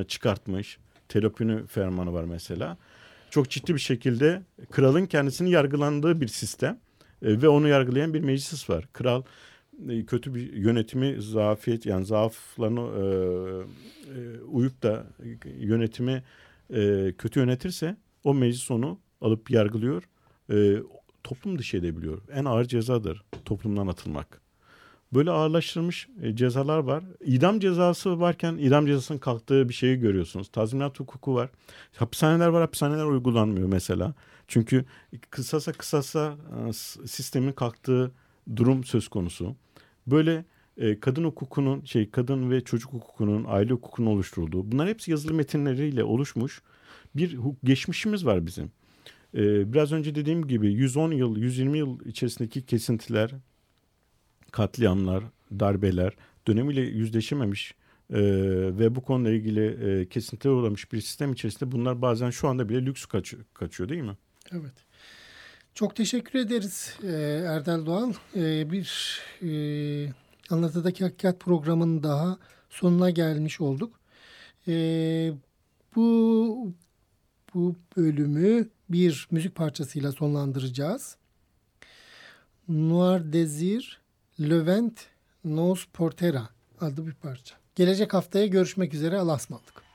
[0.00, 0.78] e, çıkartmış.
[1.08, 2.76] Telopünü fermanı var mesela.
[3.30, 6.80] Çok ciddi bir şekilde kralın kendisini yargılandığı bir sistem
[7.22, 8.88] e, ve onu yargılayan bir meclis var.
[8.92, 9.22] Kral
[10.06, 13.02] kötü bir yönetimi zafiyet yani zaaflarını e,
[14.20, 15.06] e, uyup da
[15.58, 16.22] yönetimi
[16.74, 20.02] e, kötü yönetirse o meclis onu alıp yargılıyor.
[20.52, 20.76] E,
[21.24, 22.22] toplum dışı edebiliyor.
[22.32, 24.40] En ağır cezadır toplumdan atılmak.
[25.14, 27.04] Böyle ağırlaştırılmış e, cezalar var.
[27.24, 30.48] İdam cezası varken idam cezasının kalktığı bir şeyi görüyorsunuz.
[30.48, 31.50] Tazminat hukuku var.
[31.96, 34.14] Hapishaneler var, hapishaneler uygulanmıyor mesela.
[34.48, 34.84] Çünkü
[35.30, 36.36] kısasa kısasa
[36.68, 36.72] e,
[37.06, 38.10] sistemin kalktığı
[38.56, 39.56] durum söz konusu.
[40.10, 40.44] Böyle
[40.76, 46.04] e, kadın hukukunun şey kadın ve çocuk hukukunun aile hukukunun oluşturulduğu bunlar hepsi yazılı metinleriyle
[46.04, 46.62] oluşmuş
[47.16, 48.72] bir geçmişimiz var bizim.
[49.34, 53.30] E, biraz önce dediğim gibi 110 yıl 120 yıl içerisindeki kesintiler
[54.52, 55.24] katliamlar
[55.60, 56.12] darbeler
[56.46, 57.74] dönemiyle yüzleşememiş
[58.10, 58.20] e,
[58.78, 62.86] ve bu konuyla ilgili e, kesintiye uğramış bir sistem içerisinde bunlar bazen şu anda bile
[62.86, 64.16] lüks kaç, kaçıyor değil mi?
[64.52, 64.89] Evet.
[65.74, 67.12] Çok teşekkür ederiz e,
[67.46, 68.14] Erdal Doğan.
[68.36, 69.50] E, bir e,
[70.50, 72.38] Anlatıdaki Hakikat programının daha
[72.70, 74.00] sonuna gelmiş olduk.
[75.96, 76.72] Bu
[77.54, 81.16] bu bölümü bir müzik parçasıyla sonlandıracağız.
[82.68, 84.00] Noir Desir
[84.40, 85.06] Levent
[85.44, 86.48] Nos Portera
[86.80, 87.54] adlı bir parça.
[87.74, 89.18] Gelecek haftaya görüşmek üzere.
[89.18, 89.89] Allah'a ısmarladık.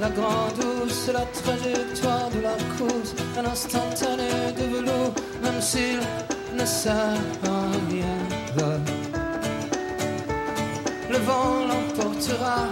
[0.00, 6.00] La grande douce, la trajectoire de la course, un instantané de velours, même s'il
[6.58, 6.94] ne sert
[7.44, 7.60] à
[7.90, 8.18] rien.
[11.10, 12.68] Le vent l'emportera,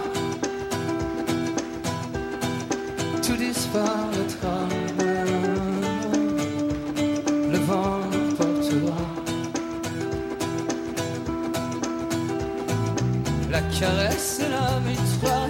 [3.21, 4.57] tout disparaîtra.
[7.51, 9.01] Le vent l'emportera.
[13.51, 15.40] La caresse et la mitraille,